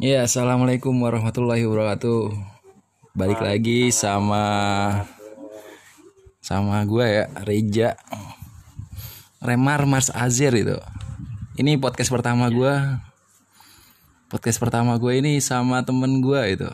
Ya, 0.00 0.24
assalamualaikum 0.24 0.96
warahmatullahi 0.96 1.68
wabarakatuh. 1.68 2.32
Balik 3.12 3.36
lagi 3.44 3.92
sama 3.92 4.40
sama 6.40 6.80
gue 6.88 7.04
ya, 7.04 7.24
Reja. 7.44 8.00
Remar 9.44 9.84
Mars 9.84 10.08
Azir 10.08 10.56
itu. 10.56 10.80
Ini 11.60 11.76
podcast 11.76 12.08
pertama 12.08 12.48
gue. 12.48 12.72
Podcast 14.32 14.56
pertama 14.56 14.96
gue 14.96 15.20
ini 15.20 15.36
sama 15.36 15.84
temen 15.84 16.24
gue 16.24 16.40
itu. 16.48 16.70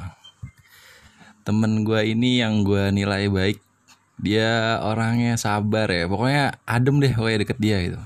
Temen 1.43 1.83
gue 1.83 2.07
ini 2.07 2.39
yang 2.39 2.63
gue 2.63 2.95
nilai 2.95 3.27
baik. 3.27 3.59
Dia 4.23 4.79
orangnya 4.87 5.35
sabar 5.35 5.91
ya. 5.91 6.07
Pokoknya 6.07 6.63
adem 6.63 7.03
deh 7.03 7.11
pokoknya 7.11 7.43
deket 7.43 7.59
dia 7.59 7.91
itu. 7.91 7.99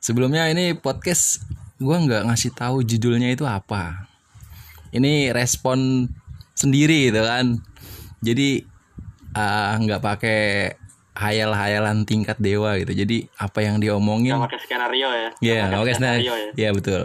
Sebelumnya 0.00 0.48
ini 0.48 0.72
podcast 0.72 1.44
gue 1.82 1.96
nggak 2.06 2.22
ngasih 2.30 2.54
tahu 2.54 2.86
judulnya 2.86 3.34
itu 3.34 3.42
apa. 3.42 4.06
Ini 4.94 5.34
respon 5.34 6.06
sendiri 6.54 7.10
gitu 7.10 7.20
kan. 7.20 7.58
Jadi 8.22 8.62
ah, 9.34 9.74
nggak 9.76 10.00
pakai 10.00 10.40
hayal-hayalan 11.12 12.06
tingkat 12.08 12.38
dewa 12.38 12.78
gitu. 12.80 12.94
Jadi 12.94 13.28
apa 13.36 13.60
yang 13.60 13.82
diomongin 13.82 14.38
Nggak 14.38 14.48
pakai 14.48 14.60
skenario 14.62 15.08
ya? 15.10 15.30
Iya, 15.42 15.62
Nggak 15.68 15.80
oke, 15.82 15.92
nah, 15.92 15.96
skenario 15.98 16.34
ya? 16.34 16.50
ya 16.56 16.70
betul. 16.72 17.02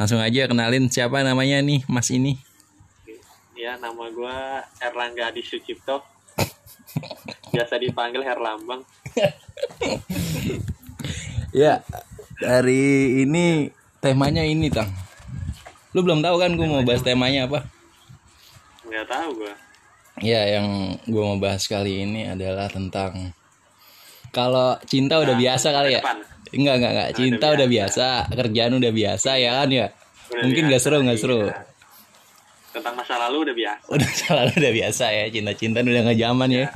Langsung 0.00 0.20
aja 0.22 0.48
kenalin 0.48 0.88
siapa 0.88 1.20
namanya 1.20 1.60
nih, 1.60 1.84
Mas 1.84 2.08
ini. 2.08 2.40
Ya, 3.52 3.76
nama 3.76 4.08
gue 4.08 4.38
Erlangga 4.80 5.28
Adi 5.28 5.44
Sucipto. 5.44 6.00
Biasa 7.52 7.76
dipanggil 7.76 8.24
Herlambang. 8.24 8.80
Ya, 11.50 11.82
hari 12.38 13.26
ini 13.26 13.74
temanya 14.00 14.42
ini, 14.42 14.72
Tang. 14.72 14.88
Lu 15.92 16.00
belum 16.00 16.24
tahu 16.24 16.36
kan 16.40 16.56
gue 16.56 16.66
mau 16.66 16.82
bahas 16.82 17.04
temanya 17.04 17.46
apa? 17.46 17.68
Nggak 18.88 19.06
tahu 19.06 19.28
gue. 19.44 19.52
Ya, 20.20 20.58
yang 20.58 20.96
gue 21.06 21.22
mau 21.22 21.38
bahas 21.40 21.64
kali 21.64 22.04
ini 22.04 22.28
adalah 22.28 22.68
tentang 22.68 23.32
kalau 24.30 24.78
cinta 24.86 25.18
udah 25.18 25.34
biasa 25.34 25.68
kali 25.74 25.98
ya. 25.98 26.02
Depan. 26.02 26.18
Enggak, 26.50 26.74
enggak, 26.82 26.92
enggak. 26.92 27.10
Cinta 27.14 27.46
udah 27.54 27.68
biasa, 27.70 28.06
kerjaan 28.30 28.72
udah 28.78 28.92
biasa 28.94 29.30
ya 29.38 29.50
kan 29.62 29.68
ya. 29.70 29.86
Udah 30.30 30.42
Mungkin 30.46 30.64
biasa, 30.66 30.74
gak 30.74 30.82
seru, 30.82 30.98
gak 31.02 31.10
iya. 31.10 31.22
seru. 31.22 31.40
Tentang 32.70 32.94
masa 32.94 33.14
lalu 33.18 33.36
udah 33.50 33.54
biasa. 33.54 33.82
Udah 33.90 34.10
selalu 34.14 34.52
udah 34.58 34.72
biasa 34.74 35.04
ya, 35.10 35.24
cinta-cinta 35.30 35.78
udah 35.82 36.02
gak 36.06 36.18
zaman 36.18 36.48
ya. 36.50 36.66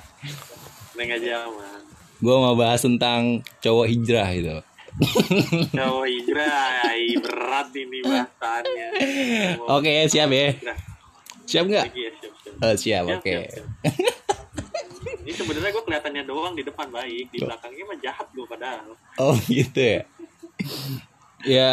Udah 0.94 1.04
nggak 1.10 1.22
zaman. 1.22 1.78
Gue 2.22 2.36
mau 2.38 2.54
bahas 2.54 2.80
tentang 2.82 3.42
cowok 3.62 3.86
hijrah 3.90 4.28
gitu. 4.34 4.56
Cowok 5.74 6.06
hijrah, 6.06 6.86
ai, 6.86 7.18
berat 7.18 7.68
ini 7.74 7.98
bahasannya. 8.06 8.88
Oke, 9.66 10.06
siap 10.06 10.30
ya. 10.30 10.54
Siap 11.44 11.64
nggak? 11.66 11.86
Ya, 11.90 12.10
siap, 12.22 12.34
siap. 12.38 12.54
Oh, 12.62 12.74
siap, 12.78 13.04
oke. 13.10 13.26
siap, 13.26 13.42
siap. 13.50 13.66
Ini 15.24 15.32
sebenarnya 15.34 15.70
gue 15.72 15.84
kelihatannya 15.88 16.22
doang 16.28 16.54
di 16.54 16.62
depan 16.62 16.88
baik, 16.92 17.32
di 17.32 17.38
belakangnya 17.42 17.84
mah 17.88 17.98
jahat 17.98 18.26
gue 18.30 18.46
padahal. 18.46 18.92
Oh, 19.18 19.34
gitu 19.50 19.80
ya. 19.80 20.00
ya, 21.42 21.72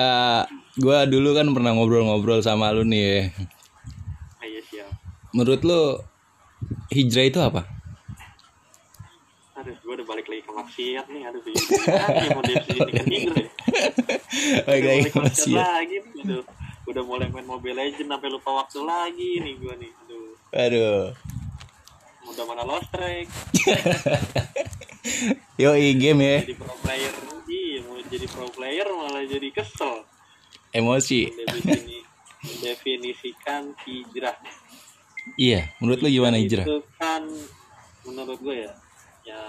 gua 0.79 1.05
dulu 1.05 1.35
kan 1.37 1.47
pernah 1.53 1.71
ngobrol-ngobrol 1.77 2.41
sama 2.41 2.73
lu 2.73 2.83
nih. 2.87 3.03
ya. 3.05 3.21
Ah, 4.39 4.45
Iya 4.49 4.61
siap. 4.65 4.89
Menurut 5.35 5.61
lu 5.61 5.81
hijrah 6.89 7.25
itu 7.27 7.39
apa? 7.39 7.67
Aduh, 9.61 9.75
gue 9.77 9.93
udah 9.99 10.07
balik 10.09 10.25
lagi 10.25 10.41
ke 10.41 10.51
maksiat 10.71 11.05
nih. 11.11 11.27
Aduh, 11.27 11.41
bingung. 11.43 11.67
Ah, 11.91 12.07
mau 12.31 12.43
definisikan 12.47 13.05
hijrah 13.11 13.43
ya. 13.43 13.49
Baik 14.63 14.83
lagi 14.87 15.03
nih, 15.11 16.23
aduh. 16.23 16.43
Udah 16.87 17.03
mulai 17.03 17.27
main 17.27 17.43
Mobile 17.43 17.75
Legend 17.75 18.07
sampai 18.07 18.29
lupa 18.31 18.49
waktu 18.63 18.79
lagi 18.87 19.43
nih 19.43 19.53
gue 19.59 19.73
nih. 19.75 19.91
Aduh, 19.91 20.31
Aduh. 20.55 21.03
udah 22.31 22.43
mana 22.47 22.63
lost 22.63 22.87
track. 22.87 23.27
Yo, 25.61 25.75
game 25.75 26.23
ya. 26.23 26.37
Jadi 26.47 26.55
pro 26.55 26.73
player. 26.79 27.11
Iya, 27.51 27.77
mau 27.83 27.99
jadi 28.07 28.25
pro 28.31 28.47
player 28.47 28.87
malah 28.87 29.23
jadi 29.27 29.49
kesel. 29.51 30.07
Emosi. 30.71 31.27
Mendefinisikan 32.41 33.75
hijrah. 33.83 34.39
Iya, 35.35 35.67
menurut 35.83 35.99
lu 35.99 36.09
gimana 36.09 36.39
hijrah? 36.39 36.63
Itu 36.63 36.79
kan 36.95 37.27
menurut 38.07 38.39
gue 38.39 38.65
ya 38.65 38.71
ya 39.21 39.41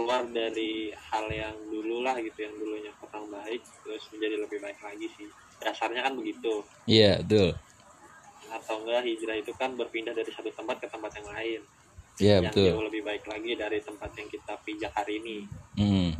keluar 0.00 0.24
dari 0.32 0.88
hal 0.96 1.28
yang 1.28 1.52
dulu 1.68 2.00
lah 2.00 2.16
gitu 2.16 2.40
yang 2.40 2.56
dulunya 2.56 2.88
kurang 2.96 3.28
baik 3.28 3.60
terus 3.84 4.08
menjadi 4.16 4.40
lebih 4.40 4.58
baik 4.64 4.80
lagi 4.80 5.06
sih 5.12 5.28
dasarnya 5.60 6.00
kan 6.08 6.16
begitu 6.16 6.64
Iya, 6.88 7.20
betul. 7.20 7.52
atau 8.48 8.74
enggak 8.80 9.04
hijrah 9.04 9.36
itu 9.36 9.52
kan 9.60 9.76
berpindah 9.76 10.16
dari 10.16 10.32
satu 10.32 10.48
tempat 10.56 10.80
ke 10.80 10.88
tempat 10.88 11.12
yang 11.20 11.28
lain 11.28 11.60
Iya, 12.16 12.36
yang 12.40 12.44
betul. 12.48 12.64
jauh 12.72 12.84
lebih 12.88 13.02
baik 13.04 13.24
lagi 13.28 13.52
dari 13.52 13.78
tempat 13.84 14.10
yang 14.16 14.28
kita 14.32 14.56
pijak 14.64 14.92
hari 14.96 15.20
ini 15.20 15.38
Hmm. 15.76 16.16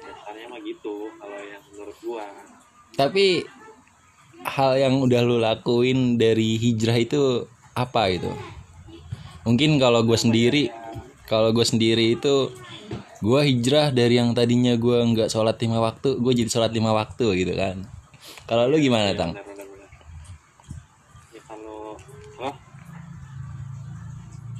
dasarnya 0.00 0.48
mah 0.48 0.60
gitu 0.64 1.12
kalau 1.20 1.36
yang 1.44 1.60
menurut 1.76 1.96
gua 2.00 2.24
Tapi 2.96 3.44
hal 4.48 4.72
yang 4.80 5.04
udah 5.04 5.20
lu 5.20 5.36
lakuin 5.36 6.16
dari 6.16 6.56
hijrah 6.56 6.96
itu 6.96 7.44
apa 7.76 8.08
gitu? 8.08 8.32
Mungkin 9.44 9.76
kalau 9.76 10.00
gue 10.02 10.16
sendiri, 10.16 10.72
kalau 11.26 11.50
gue 11.50 11.66
sendiri 11.66 12.14
itu 12.14 12.50
gue 13.18 13.40
hijrah 13.42 13.90
dari 13.90 14.18
yang 14.18 14.30
tadinya 14.32 14.78
gue 14.78 14.98
nggak 15.12 15.28
sholat 15.28 15.58
lima 15.58 15.82
waktu, 15.82 16.18
gue 16.22 16.32
jadi 16.32 16.50
sholat 16.50 16.70
lima 16.70 16.94
waktu 16.94 17.26
gitu 17.42 17.52
kan. 17.54 17.82
Kalau 18.46 18.70
lu 18.70 18.78
gimana 18.78 19.10
Iya, 19.10 19.18
tang? 19.18 19.32
ya 21.34 21.40
kalau 21.42 21.98
oh 22.38 22.54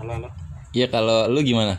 halo 0.03 0.13
halo 0.19 0.29
Iya 0.75 0.87
kalau 0.91 1.19
lu 1.31 1.41
gimana? 1.47 1.79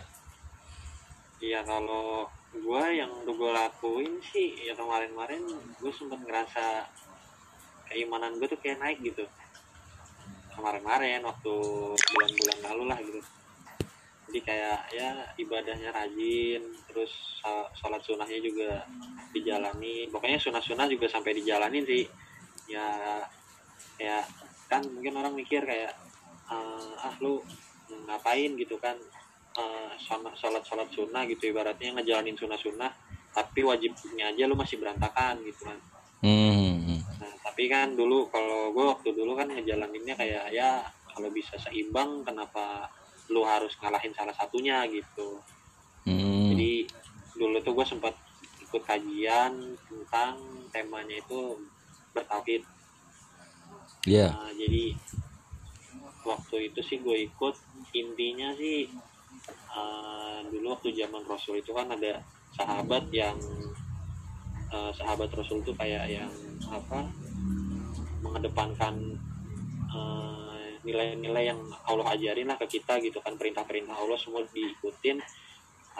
Iya 1.37 1.61
kalau 1.67 2.31
gue 2.51 2.83
yang 2.95 3.11
udah 3.23 3.35
gue 3.35 3.51
lakuin 3.53 4.13
sih 4.33 4.55
ya 4.63 4.73
kemarin-kemarin 4.73 5.43
gue 5.79 5.91
sempet 5.93 6.19
ngerasa 6.19 6.87
keimanan 7.87 8.35
gue 8.39 8.47
tuh 8.49 8.59
kayak 8.59 8.79
naik 8.81 8.99
gitu 8.99 9.23
kemarin-kemarin 10.51 11.21
waktu 11.23 11.53
bulan-bulan 11.95 12.57
lalu 12.65 12.83
lah 12.89 12.99
gitu 12.99 13.19
jadi 14.27 14.39
kayak 14.43 14.79
ya 14.91 15.09
ibadahnya 15.39 15.89
rajin 15.89 16.59
terus 16.83 17.09
sho- 17.39 17.69
sholat 17.79 18.03
sunnahnya 18.03 18.43
juga 18.43 18.83
dijalani. 19.31 20.11
Pokoknya 20.11 20.35
sunnah-sunnah 20.35 20.87
juga 20.91 21.07
sampai 21.07 21.31
dijalanin 21.39 21.87
sih. 21.87 22.03
Ya 22.67 23.23
kayak 23.95 24.27
kan 24.67 24.83
mungkin 24.83 25.15
orang 25.15 25.31
mikir 25.31 25.63
kayak 25.63 25.95
"Eh, 26.51 26.91
ah 26.99 27.15
lu 27.23 27.39
ngapain 28.07 28.51
gitu 28.59 28.75
kan 28.79 28.99
sholat 29.97 30.35
sholat 30.35 30.63
sholat 30.67 30.87
sunnah 30.91 31.23
gitu. 31.25 31.49
Ibaratnya 31.49 31.95
ngejalanin 31.95 32.35
sunnah 32.35 32.59
sunnah 32.59 32.91
tapi 33.31 33.61
wajibnya 33.63 34.33
aja 34.33 34.43
lu 34.43 34.57
masih 34.57 34.81
berantakan 34.81 35.39
gitu 35.45 35.65
kan. 35.65 35.79
Hmm. 36.17 36.97
nah 37.21 37.29
tapi 37.45 37.69
kan 37.69 37.93
dulu 37.93 38.25
kalau 38.33 38.73
gue 38.73 38.81
waktu 38.81 39.13
dulu 39.13 39.37
kan 39.37 39.45
ngejalaninnya 39.53 40.17
kayak 40.17 40.49
ya 40.49 40.81
kalau 41.13 41.29
bisa 41.29 41.53
seimbang 41.61 42.25
kenapa 42.25 42.89
lu 43.27 43.43
harus 43.43 43.75
ngalahin 43.79 44.13
salah 44.15 44.33
satunya 44.33 44.83
gitu 44.87 45.39
Hmm. 46.07 46.55
jadi 46.55 46.87
dulu 47.35 47.59
tuh 47.59 47.75
gue 47.75 47.83
sempat 47.83 48.15
ikut 48.63 48.79
kajian 48.79 49.51
tentang 49.91 50.39
temanya 50.71 51.19
itu 51.19 51.59
bertauhid 52.15 52.63
Iya. 54.07 54.31
Nah, 54.31 54.55
jadi 54.55 54.95
waktu 56.23 56.71
itu 56.71 56.79
sih 56.79 57.03
gue 57.03 57.27
ikut 57.27 57.55
intinya 57.91 58.55
sih 58.55 58.87
eh, 59.51 60.39
dulu 60.47 60.79
waktu 60.79 60.95
zaman 60.95 61.27
Rasul 61.27 61.59
itu 61.59 61.75
kan 61.75 61.91
ada 61.91 62.23
sahabat 62.55 63.11
yang 63.11 63.35
eh, 64.71 64.91
sahabat 64.95 65.27
Rasul 65.35 65.59
itu 65.59 65.75
kayak 65.75 66.07
yang 66.07 66.31
apa 66.71 67.03
mengedepankan 68.23 68.95
eh, 69.91 70.46
nilai-nilai 70.87 71.51
yang 71.51 71.59
Allah 71.83 72.15
ajarin 72.15 72.47
lah 72.47 72.55
ke 72.55 72.79
kita 72.79 73.03
gitu 73.03 73.19
kan. 73.19 73.35
Perintah-perintah 73.35 73.91
Allah 73.91 74.15
semua 74.15 74.47
diikutin 74.47 75.19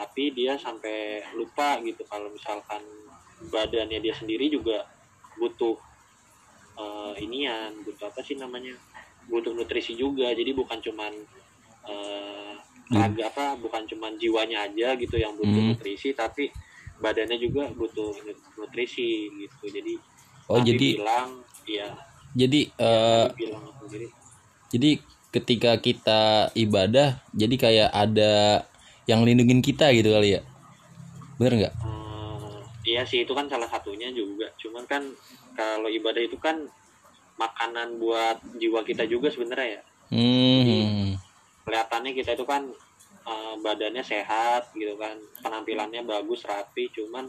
tapi 0.00 0.32
dia 0.32 0.56
sampai 0.56 1.28
lupa 1.36 1.76
gitu. 1.84 2.08
Kalau 2.08 2.32
misalkan 2.32 2.80
badannya 3.52 4.00
dia 4.00 4.16
sendiri 4.16 4.48
juga 4.48 4.88
butuh 5.36 5.76
eh, 6.80 7.12
inian 7.20 7.84
butuh 7.84 8.08
apa 8.08 8.24
sih 8.24 8.40
namanya? 8.40 8.72
Butuh 9.28 9.52
nutrisi 9.52 9.92
juga. 9.92 10.32
Jadi 10.32 10.56
bukan 10.56 10.80
cuman 10.80 11.12
raga 12.88 13.28
apa 13.28 13.46
bukan 13.60 13.84
cuman 13.84 14.16
jiwanya 14.16 14.64
aja 14.64 14.96
gitu 14.96 15.20
yang 15.20 15.36
butuh 15.36 15.52
Hmm. 15.60 15.76
nutrisi 15.76 16.16
tapi 16.16 16.48
badannya 16.98 17.36
juga 17.36 17.68
butuh 17.72 18.16
nutrisi 18.56 19.28
gitu. 19.36 19.64
Jadi 19.68 19.94
Oh 20.48 20.64
jadi 20.64 20.96
bilang 20.96 21.44
ya 21.68 21.92
jadi 22.32 22.72
Nabi 22.80 23.36
bilang 23.36 23.64
sendiri 23.84 24.08
jadi 24.68 25.00
ketika 25.28 25.76
kita 25.76 26.48
ibadah 26.56 27.20
jadi 27.36 27.54
kayak 27.56 27.90
ada 27.92 28.64
yang 29.08 29.24
lindungin 29.24 29.64
kita 29.64 29.88
gitu 29.96 30.12
kali 30.12 30.36
ya. 30.36 30.42
Bener 31.40 31.52
nggak? 31.64 31.74
Eh, 31.80 32.58
iya 32.84 33.02
sih 33.08 33.24
itu 33.24 33.32
kan 33.32 33.48
salah 33.48 33.68
satunya 33.68 34.12
juga. 34.12 34.52
Cuman 34.60 34.84
kan 34.84 35.08
kalau 35.56 35.88
ibadah 35.88 36.20
itu 36.20 36.36
kan 36.36 36.68
makanan 37.40 37.96
buat 37.96 38.42
jiwa 38.60 38.84
kita 38.84 39.08
juga 39.08 39.32
sebenarnya 39.32 39.80
ya. 39.80 39.82
Hmm. 40.08 41.20
kelihatannya 41.68 42.16
kita 42.16 42.32
itu 42.32 42.48
kan 42.48 42.64
eh, 43.28 43.54
badannya 43.60 44.00
sehat 44.00 44.72
gitu 44.72 44.96
kan 45.00 45.16
penampilannya 45.40 46.04
bagus 46.04 46.44
rapi. 46.44 46.92
Cuman 46.92 47.28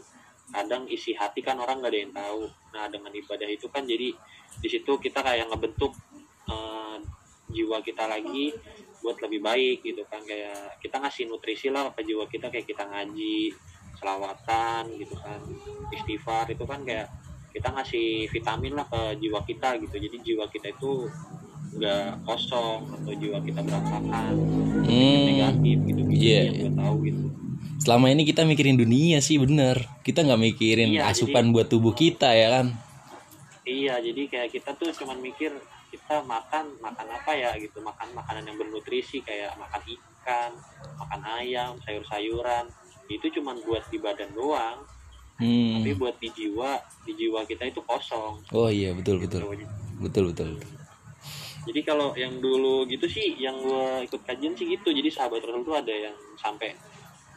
kadang 0.52 0.84
isi 0.88 1.16
hati 1.16 1.40
kan 1.40 1.56
orang 1.56 1.80
nggak 1.80 1.92
ada 1.92 2.00
yang 2.00 2.12
tahu. 2.12 2.42
Nah 2.76 2.84
dengan 2.92 3.12
ibadah 3.12 3.48
itu 3.48 3.68
kan 3.72 3.88
jadi 3.88 4.12
di 4.60 4.68
situ 4.68 4.92
kita 5.00 5.24
kayak 5.24 5.48
ngebentuk 5.48 5.96
jiwa 7.50 7.78
kita 7.80 8.06
lagi 8.06 8.54
buat 9.00 9.16
lebih 9.18 9.40
baik 9.40 9.78
gitu 9.82 10.02
kan 10.04 10.20
kayak 10.20 10.76
kita 10.78 10.96
ngasih 10.96 11.24
nutrisi 11.26 11.68
lah 11.68 11.88
ke 11.90 12.02
jiwa 12.02 12.24
kita 12.24 12.46
kayak 12.46 12.64
kita 12.64 12.84
ngaji 12.84 13.52
selawatan 13.94 14.82
gitu 14.96 15.14
kan 15.16 15.40
istighfar 15.90 16.48
itu 16.48 16.64
kan 16.64 16.80
kayak 16.82 17.08
kita 17.50 17.68
ngasih 17.68 18.08
vitamin 18.26 18.72
lah 18.72 18.86
ke 18.86 19.00
jiwa 19.18 19.40
kita 19.42 19.76
gitu 19.78 19.96
jadi 19.98 20.16
jiwa 20.18 20.44
kita 20.46 20.70
itu 20.70 21.08
nggak 21.72 22.22
kosong 22.22 22.82
atau 22.90 23.12
jiwa 23.12 23.38
kita 23.40 23.60
berantakan 23.60 24.34
Hmm. 24.80 25.22
negatif 25.28 25.76
gitu 25.84 26.02
gitu 26.04 26.18
Iya, 26.18 26.40
yang 26.42 26.56
gue 26.58 26.72
tahu 26.74 26.96
gitu 27.04 27.24
Selama 27.80 28.06
ini 28.08 28.22
kita 28.22 28.42
mikirin 28.42 28.74
dunia 28.74 29.18
sih 29.18 29.38
bener. 29.38 29.86
Kita 30.02 30.20
nggak 30.20 30.40
mikirin 30.42 30.92
Iya, 30.92 31.08
asupan 31.08 31.48
buat 31.48 31.64
tubuh 31.66 31.94
kita 31.94 32.28
ya 32.28 32.48
kan. 32.52 32.66
iya 33.62 33.96
jadi 33.96 34.26
kayak 34.26 34.50
kita 34.50 34.74
tuh 34.74 34.90
cuman 34.90 35.20
mikir 35.20 35.54
kita 35.90 36.22
makan 36.22 36.78
makan 36.78 37.06
apa 37.10 37.32
ya 37.34 37.50
gitu. 37.58 37.82
Makan 37.82 38.14
makanan 38.14 38.46
yang 38.46 38.56
bernutrisi 38.56 39.20
kayak 39.20 39.58
makan 39.58 39.82
ikan 39.84 40.50
makan 40.96 41.20
ayam 41.42 41.76
sayur-sayuran. 41.82 42.70
Itu 43.10 43.26
cuman 43.40 43.58
buat 43.66 43.84
di 43.90 43.98
badan 43.98 44.30
doang. 44.32 44.86
Hmm. 45.40 45.80
tapi 45.80 45.96
buat 45.96 46.20
di 46.20 46.28
jiwa 46.28 46.76
di 47.08 47.16
jiwa 47.16 47.48
kita 47.48 47.64
itu 47.64 47.80
kosong. 47.88 48.44
Oh 48.52 48.68
iya 48.68 48.92
betul 48.92 49.16
gitu. 49.24 49.40
betul. 49.40 49.64
betul 49.96 50.24
betul. 50.32 50.50
jadi 51.64 51.80
kalau 51.84 52.12
yang 52.12 52.40
dulu 52.40 52.84
gitu 52.84 53.08
sih 53.08 53.40
yang 53.40 53.56
gue 53.56 54.04
ikut 54.04 54.20
kajian 54.28 54.52
sih 54.52 54.68
gitu. 54.68 54.92
Jadi 54.92 55.08
sahabat 55.08 55.40
Rasul 55.40 55.64
tuh 55.64 55.80
ada 55.80 55.92
yang 55.92 56.12
sampai 56.36 56.76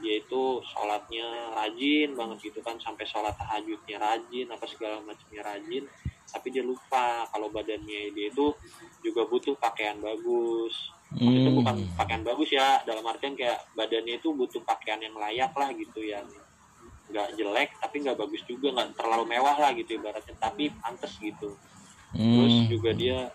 dia 0.03 0.19
itu 0.19 0.59
sholatnya 0.67 1.55
rajin 1.55 2.11
banget 2.11 2.51
gitu 2.51 2.59
kan. 2.59 2.75
Sampai 2.83 3.07
sholat 3.07 3.39
tahajudnya 3.39 3.95
rajin 3.95 4.51
apa 4.51 4.67
segala 4.67 4.99
macamnya 4.99 5.41
rajin 5.47 5.87
tapi 6.33 6.49
dia 6.49 6.65
lupa 6.65 7.29
kalau 7.29 7.53
badannya 7.53 8.09
dia 8.11 8.27
itu 8.33 8.51
juga 9.05 9.29
butuh 9.29 9.53
pakaian 9.55 10.01
bagus 10.01 10.73
Hmm. 11.13 11.45
bukan 11.53 11.77
pakaian 11.93 12.25
bagus 12.25 12.49
ya 12.49 12.81
dalam 12.89 13.05
artian 13.05 13.37
kayak 13.37 13.69
badannya 13.77 14.17
itu 14.17 14.33
butuh 14.33 14.65
pakaian 14.65 14.97
yang 14.97 15.13
layak 15.13 15.53
lah 15.53 15.69
gitu 15.69 16.01
yang 16.01 16.25
nggak 17.13 17.37
jelek 17.37 17.69
tapi 17.77 18.01
nggak 18.01 18.17
bagus 18.17 18.41
juga 18.49 18.73
nggak 18.73 18.97
terlalu 18.97 19.29
mewah 19.29 19.53
lah 19.61 19.77
gitu 19.77 20.01
ibaratnya 20.01 20.33
tapi 20.41 20.73
pantas 20.73 21.13
gitu 21.21 21.53
terus 22.17 22.53
Hmm. 22.57 22.65
juga 22.65 22.97
dia 22.97 23.29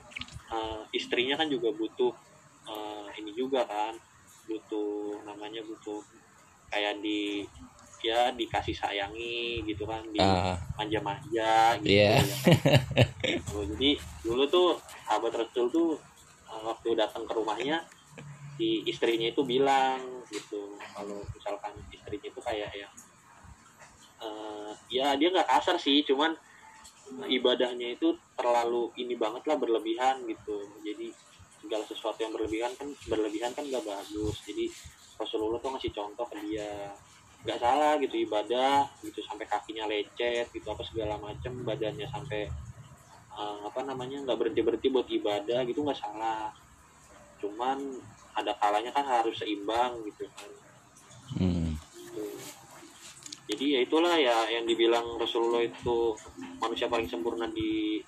eh, 0.51 0.83
istrinya 0.91 1.39
kan 1.39 1.47
juga 1.47 1.71
butuh 1.71 2.11
eh, 2.67 3.07
ini 3.23 3.31
juga 3.39 3.63
kan 3.63 3.95
butuh 4.51 5.23
namanya 5.23 5.63
butuh 5.63 6.03
kayak 6.75 6.99
di 6.99 7.47
ya 8.01 8.31
dikasih 8.31 8.73
sayangi 8.73 9.63
gitu 9.63 9.83
kan 9.83 10.01
di 10.09 10.19
Ah, 10.19 10.55
manja-manja 10.75 11.77
gitu 11.83 11.91
Iya. 11.91 12.19
ya 12.19 12.23
kan. 12.23 12.29
Tuh, 13.49 13.65
jadi 13.75 13.91
dulu 14.23 14.45
tuh 14.47 14.69
sahabat 15.05 15.33
Rasul 15.35 15.67
tuh 15.69 15.89
eh, 16.47 16.63
waktu 16.63 16.95
datang 16.95 17.27
ke 17.27 17.33
rumahnya 17.35 17.83
si 18.55 18.83
istrinya 18.85 19.27
itu 19.27 19.43
bilang 19.43 20.03
gitu 20.27 20.75
kalau 20.91 21.23
misalkan 21.31 21.71
istrinya 21.89 22.27
itu 22.27 22.41
kayak 22.41 22.71
ya 22.73 22.89
eh, 24.21 24.71
ya 24.91 25.07
dia 25.15 25.29
nggak 25.31 25.47
kasar 25.49 25.77
sih 25.77 26.03
cuman 26.03 26.35
ibadahnya 27.25 27.97
itu 27.97 28.09
terlalu 28.35 28.93
ini 28.97 29.17
banget 29.17 29.41
lah 29.49 29.57
berlebihan 29.57 30.29
gitu. 30.29 30.61
Jadi 30.85 31.09
segala 31.59 31.81
sesuatu 31.83 32.21
yang 32.21 32.31
berlebihan 32.31 32.69
kan 32.77 32.85
berlebihan 33.09 33.51
kan 33.53 33.65
nggak 33.65 33.81
bagus. 33.81 34.37
Jadi 34.45 34.69
Rasulullah 35.17 35.57
tuh 35.59 35.73
ngasih 35.73 35.91
contoh 35.91 36.29
ke 36.29 36.37
dia 36.45 36.93
nggak 37.47 37.59
salah 37.63 37.95
gitu 38.03 38.19
ibadah 38.27 38.91
gitu 39.07 39.23
sampai 39.23 39.47
kakinya 39.47 39.87
lecet 39.87 40.51
gitu 40.51 40.67
apa 40.67 40.83
segala 40.83 41.15
macem 41.23 41.63
badannya 41.63 42.07
sampai 42.11 42.51
eh, 43.39 43.59
apa 43.63 43.81
namanya 43.87 44.27
nggak 44.27 44.39
berhenti 44.39 44.61
berhenti 44.61 44.89
buat 44.91 45.07
ibadah 45.07 45.63
gitu 45.71 45.87
nggak 45.87 45.99
salah 45.99 46.51
cuman 47.39 47.79
ada 48.35 48.55
kalanya 48.59 48.91
kan 48.91 49.07
harus 49.07 49.39
seimbang 49.39 50.03
gitu 50.07 50.27
kan 50.35 50.51
hmm. 51.39 51.71
Gitu. 51.79 52.25
jadi 53.55 53.65
ya 53.79 53.81
itulah 53.87 54.15
ya 54.19 54.37
yang 54.51 54.67
dibilang 54.67 55.07
Rasulullah 55.19 55.63
itu 55.63 56.19
manusia 56.59 56.91
paling 56.91 57.07
sempurna 57.07 57.47
di 57.47 58.03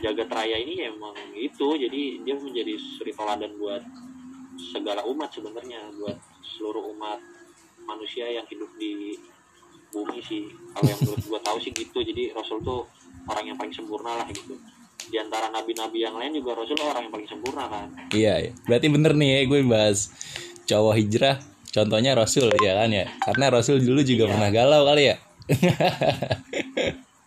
jagat 0.00 0.32
raya 0.32 0.56
ini 0.56 0.80
ya 0.80 0.88
emang 0.88 1.12
itu 1.36 1.76
jadi 1.76 2.24
dia 2.24 2.34
menjadi 2.40 2.72
suri 2.80 3.12
toladan 3.12 3.52
buat 3.60 3.84
segala 4.72 5.04
umat 5.04 5.28
sebenarnya 5.28 5.92
buat 6.00 6.16
seluruh 6.40 6.88
umat 6.96 7.20
manusia 7.84 8.26
yang 8.26 8.44
hidup 8.46 8.70
di 8.76 9.16
bumi 9.90 10.22
sih 10.22 10.46
kalau 10.70 10.86
yang 10.86 11.00
menurut 11.02 11.22
gua 11.26 11.40
tahu 11.42 11.58
sih 11.58 11.72
gitu 11.74 11.98
jadi 11.98 12.30
Rasul 12.30 12.62
tuh 12.62 12.86
orang 13.26 13.44
yang 13.44 13.58
paling 13.58 13.74
sempurna 13.74 14.14
lah 14.14 14.26
gitu 14.30 14.54
di 15.00 15.16
antara 15.18 15.50
nabi-nabi 15.50 16.06
yang 16.06 16.14
lain 16.14 16.38
juga 16.38 16.54
Rasul 16.54 16.78
orang 16.78 17.08
yang 17.08 17.14
paling 17.14 17.26
sempurna 17.26 17.66
kan 17.66 17.90
Iya, 18.14 18.34
iya. 18.38 18.50
berarti 18.68 18.86
bener 18.86 19.12
nih 19.18 19.28
ya 19.28 19.40
gue 19.48 19.60
bahas 19.66 19.98
cowok 20.64 20.94
hijrah. 20.94 21.36
Contohnya 21.70 22.14
Rasul 22.14 22.50
ya 22.58 22.82
kan 22.82 22.90
ya. 22.90 23.06
Karena 23.22 23.46
Rasul 23.50 23.78
dulu 23.82 24.02
juga 24.02 24.26
Iya. 24.26 24.30
pernah 24.34 24.50
galau 24.50 24.82
kali 24.86 25.02
ya. 25.06 25.16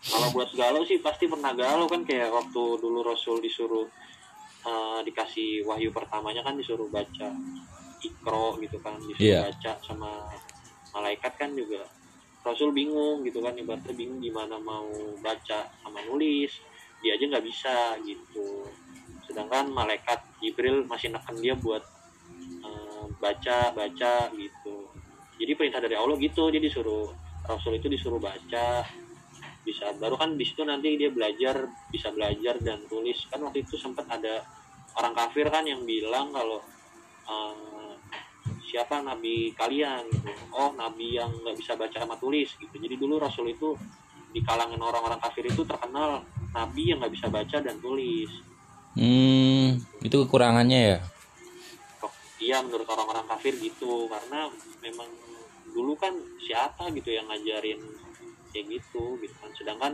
kalau 0.04 0.28
buat 0.32 0.50
galau 0.56 0.84
sih 0.84 1.00
pasti 1.00 1.28
pernah 1.28 1.52
galau 1.56 1.88
kan 1.88 2.04
kayak 2.04 2.32
waktu 2.32 2.64
dulu 2.80 3.04
Rasul 3.04 3.40
disuruh 3.40 3.88
eh, 4.64 5.00
dikasih 5.04 5.64
wahyu 5.64 5.92
pertamanya 5.92 6.44
kan 6.44 6.56
disuruh 6.56 6.88
baca 6.88 7.32
ikro 8.04 8.60
gitu 8.60 8.78
kan 8.84 9.00
disuruh 9.00 9.24
Iya. 9.24 9.40
baca 9.50 9.72
sama 9.82 10.12
malaikat 10.94 11.34
kan 11.40 11.52
juga. 11.56 11.88
Rasul 12.44 12.76
bingung 12.76 13.24
gitu 13.24 13.40
kan 13.40 13.56
ibaratnya 13.56 13.96
bingung 13.96 14.20
gimana 14.20 14.60
mau 14.60 14.86
baca 15.24 15.72
sama 15.80 16.00
nulis. 16.06 16.52
Dia 17.00 17.16
aja 17.16 17.24
nggak 17.32 17.46
bisa 17.48 17.76
gitu. 18.04 18.68
Sedangkan 19.24 19.72
malaikat 19.72 20.20
Jibril 20.44 20.84
masih 20.84 21.16
neken 21.16 21.40
dia 21.40 21.56
buat 21.56 21.84
eh, 22.64 23.06
baca 23.18 23.72
baca 23.72 24.14
gitu. 24.36 24.76
Jadi 25.40 25.52
perintah 25.56 25.80
dari 25.80 25.96
Allah 25.96 26.20
gitu 26.20 26.52
dia 26.52 26.60
disuruh 26.60 27.10
Rasul 27.48 27.80
itu 27.80 27.88
disuruh 27.88 28.20
baca. 28.20 28.84
Bisa 29.64 29.96
baru 29.96 30.20
kan 30.20 30.36
di 30.36 30.44
situ 30.44 30.68
nanti 30.68 31.00
dia 31.00 31.08
belajar 31.08 31.64
bisa 31.88 32.12
belajar 32.12 32.60
dan 32.60 32.84
tulis. 32.92 33.24
Kan 33.32 33.40
waktu 33.48 33.64
itu 33.64 33.80
sempat 33.80 34.04
ada 34.12 34.44
orang 35.00 35.16
kafir 35.16 35.48
kan 35.48 35.64
yang 35.64 35.88
bilang 35.88 36.28
kalau 36.36 36.60
eh, 37.24 37.83
siapa 38.74 39.06
nabi 39.06 39.54
kalian 39.54 40.10
gitu. 40.10 40.34
Oh 40.50 40.74
nabi 40.74 41.22
yang 41.22 41.30
nggak 41.30 41.54
bisa 41.62 41.78
baca 41.78 41.94
sama 41.94 42.18
tulis 42.18 42.50
gitu. 42.58 42.74
Jadi 42.74 42.98
dulu 42.98 43.22
rasul 43.22 43.54
itu 43.54 43.78
di 44.34 44.42
kalangan 44.42 44.82
orang-orang 44.82 45.22
kafir 45.22 45.46
itu 45.46 45.62
terkenal 45.62 46.26
nabi 46.50 46.90
yang 46.90 46.98
nggak 46.98 47.14
bisa 47.14 47.30
baca 47.30 47.62
dan 47.62 47.78
tulis. 47.78 48.34
Hmm, 48.98 49.78
itu 50.02 50.16
kekurangannya 50.26 50.80
ya. 50.82 50.98
Iya 52.42 52.58
menurut 52.66 52.90
orang-orang 52.90 53.30
kafir 53.30 53.54
gitu. 53.62 54.10
Karena 54.10 54.50
memang 54.82 55.10
dulu 55.70 55.94
kan 55.94 56.18
siapa 56.42 56.90
gitu 56.98 57.14
yang 57.14 57.30
ngajarin 57.30 57.78
kayak 58.50 58.66
gitu 58.74 59.22
gitu 59.22 59.36
kan. 59.38 59.54
Sedangkan 59.54 59.94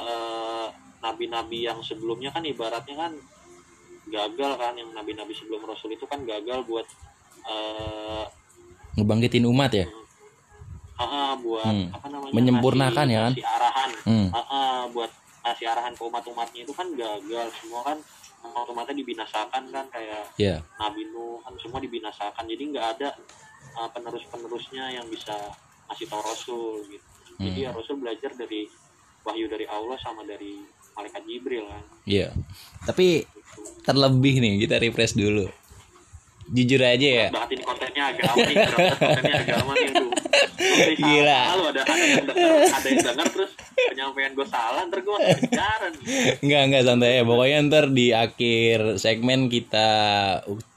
eh, 0.00 0.66
nabi-nabi 1.04 1.68
yang 1.68 1.84
sebelumnya 1.84 2.32
kan 2.32 2.48
ibaratnya 2.48 2.96
kan 2.96 3.12
gagal 4.08 4.52
kan 4.56 4.72
yang 4.74 4.88
nabi-nabi 4.96 5.36
sebelum 5.36 5.68
rasul 5.68 5.92
itu 5.92 6.08
kan 6.08 6.24
gagal 6.24 6.64
buat 6.64 6.88
eh 7.50 8.24
Ngebangkitin 8.92 9.46
umat 9.46 9.72
ya. 9.72 9.86
buat 11.40 11.64
Hmm. 11.64 11.88
apa 11.90 12.06
namanya 12.06 12.32
Menyempurnakan 12.32 12.92
ngasih- 13.00 13.10
ya 13.10 13.20
kan? 13.20 13.32
ngasih 13.32 13.46
arahan 13.48 13.90
Hmm. 14.04 14.28
Ah, 14.30 14.84
buat 14.90 15.10
ngasih 15.40 15.66
arahan 15.66 15.92
ke 15.94 16.02
umat-umatnya 16.04 16.60
itu 16.62 16.72
kan 16.72 16.86
gagal 16.92 17.48
semua 17.56 17.80
kan 17.82 17.98
umat-umatnya 18.42 18.94
dibinasakan 18.94 19.62
kan 19.66 19.84
kayak 19.88 20.28
Ya. 20.36 20.60
Nabi 20.76 21.08
Nuh 21.08 21.40
kan 21.40 21.56
semua 21.56 21.78
dibinasakan 21.78 22.44
jadi 22.44 22.62
nggak 22.66 22.86
ada 22.94 23.08
uh, 23.72 23.88
penerus-penerusnya 23.88 24.92
yang 24.92 25.06
bisa 25.06 25.32
ngasih 25.86 26.06
tahu 26.06 26.20
Rasul 26.20 26.84
gitu 26.86 27.06
jadi 27.40 27.58
ya 27.58 27.70
Rasul 27.72 27.96
belajar 27.96 28.36
dari 28.36 28.68
wahyu 29.22 29.48
dari 29.48 29.64
Allah 29.64 29.96
sama 29.96 30.20
dari 30.22 30.60
malaikat 30.92 31.24
Jibril 31.24 31.64
kan 31.64 31.84
Iya. 32.04 32.36
Tapi 32.84 33.24
gitu. 33.24 33.60
terlebih 33.82 34.34
nih 34.36 34.52
kita 34.60 34.76
refresh 34.76 35.14
dulu. 35.14 35.48
Jujur 36.50 36.82
aja 36.82 36.98
ya. 37.06 37.26
banget 37.30 37.50
ini 37.54 37.62
kontennya 37.62 38.04
agama 38.10 38.34
nih 38.42 38.56
kontennya 38.98 39.36
agama 39.38 39.70
nih 39.74 39.88
aduh 39.90 40.10
Oke, 40.60 40.92
salah. 40.94 40.98
Gila. 41.00 41.40
Lalu 41.56 41.64
ada 41.72 41.80
ada 41.82 42.04
yang 42.04 42.26
denger, 42.28 42.50
ada 42.68 42.86
yang 42.86 43.00
denger 43.02 43.26
terus 43.32 43.50
penyampaian 43.74 44.32
gue 44.34 44.46
salah 44.46 44.82
ntar 44.86 44.98
gue 45.00 45.12
masuk 45.12 45.40
penjara 45.48 45.86
Enggak, 46.44 46.62
enggak 46.68 46.82
santai 46.84 47.10
ya. 47.16 47.22
Pokoknya 47.24 47.58
ntar 47.66 47.84
di 47.90 48.06
akhir 48.12 48.78
segmen 49.00 49.40
kita 49.48 49.88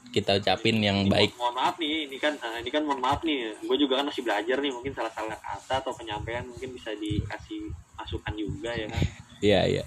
kita 0.08 0.30
ucapin 0.38 0.78
yang 0.78 1.10
baik. 1.10 1.34
mohon 1.34 1.58
maaf 1.58 1.74
nih 1.76 2.06
ini 2.06 2.16
kan 2.16 2.38
eh, 2.38 2.62
ini 2.62 2.70
kan 2.70 2.86
mohon 2.86 3.02
maaf 3.02 3.20
nih 3.26 3.50
gue 3.58 3.76
juga 3.76 3.98
kan 3.98 4.06
masih 4.06 4.22
belajar 4.22 4.56
nih 4.62 4.70
mungkin 4.70 4.94
salah-salah 4.94 5.34
kata 5.34 5.74
atau 5.82 5.90
penyampaian 5.90 6.46
mungkin 6.46 6.70
bisa 6.70 6.94
dikasih 6.94 7.74
masukan 7.98 8.34
juga 8.38 8.70
ya 8.72 8.86
kan 8.86 9.02
Iya, 9.42 9.60
iya. 9.68 9.84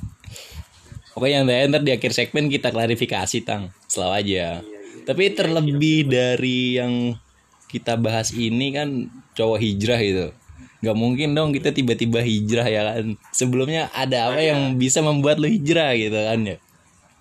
Pokoknya 1.17 1.41
yang 1.41 1.74
ntar 1.74 1.82
di 1.82 1.89
akhir 1.89 2.13
segmen 2.13 2.46
kita 2.46 2.70
klarifikasi 2.70 3.38
tang, 3.41 3.74
selalu 3.89 4.13
aja. 4.22 4.62
Iya. 4.62 4.76
Tapi 5.07 5.31
terlebih 5.31 6.03
dari 6.03 6.75
yang 6.75 7.15
kita 7.71 7.95
bahas 7.95 8.35
ini 8.35 8.75
kan 8.75 9.07
cowok 9.39 9.59
hijrah 9.63 9.99
gitu. 10.03 10.27
Gak 10.83 10.97
mungkin 10.99 11.31
dong 11.31 11.55
kita 11.55 11.71
tiba-tiba 11.71 12.19
hijrah 12.19 12.67
ya 12.67 12.81
kan. 12.91 13.15
Sebelumnya 13.31 13.87
ada 13.95 14.27
apa 14.27 14.43
yang 14.43 14.75
bisa 14.75 14.99
membuat 14.99 15.39
lu 15.39 15.47
hijrah 15.47 15.95
gitu 15.95 16.19
kan 16.19 16.39
ya. 16.43 16.57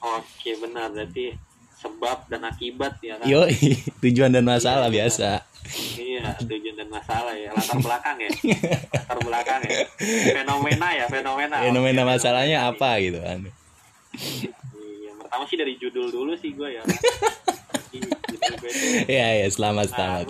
Oke 0.02 0.58
benar 0.58 0.90
berarti 0.90 1.38
sebab 1.78 2.26
dan 2.26 2.42
akibat 2.42 2.98
ya 2.98 3.22
kan. 3.22 3.26
Yo, 3.30 3.46
tujuan 4.02 4.34
dan 4.34 4.42
masalah 4.42 4.90
biasa. 4.90 5.46
Iya 5.94 6.34
tujuan 6.42 6.74
dan 6.78 6.88
masalah 6.90 7.34
ya 7.34 7.50
latar 7.54 7.78
belakang 7.78 8.16
ya. 8.18 8.30
latar 8.90 9.18
belakang 9.22 9.60
ya. 9.62 9.86
Fenomena 10.34 10.88
ya 10.90 11.06
fenomena. 11.06 11.56
Fenomena 11.62 12.02
Oke, 12.02 12.10
masalahnya 12.18 12.58
fenomena 12.66 12.74
apa 12.82 12.90
gitu 13.02 13.18
kan. 13.22 13.38
Iya, 14.74 15.10
pertama 15.22 15.42
sih 15.46 15.58
dari 15.58 15.74
judul 15.78 16.10
dulu 16.10 16.32
sih 16.34 16.50
gue 16.50 16.68
ya. 16.70 16.82
itu 17.90 18.08
Iya, 19.06 19.26
ya, 19.40 19.48
selamat 19.48 19.86
selamat. 19.90 20.26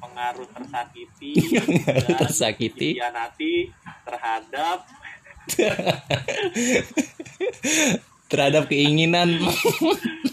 pengaruh 0.00 0.46
tersakiti 0.50 1.32
Pengaruh 1.56 2.16
tersakiti. 2.18 2.88
dikhianati 2.96 3.54
terhadap 4.02 4.78
Terhadap 8.26 8.70
keinginan. 8.70 9.42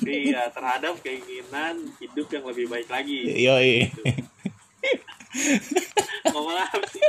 iya 0.03 0.45
terhadap 0.47 1.01
keinginan 1.01 1.81
hidup 1.97 2.29
yang 2.29 2.45
lebih 2.45 2.65
baik 2.67 2.85
lagi. 2.87 3.25
Ngomong 6.27 6.55
apa 6.55 6.85
sih? 6.87 7.01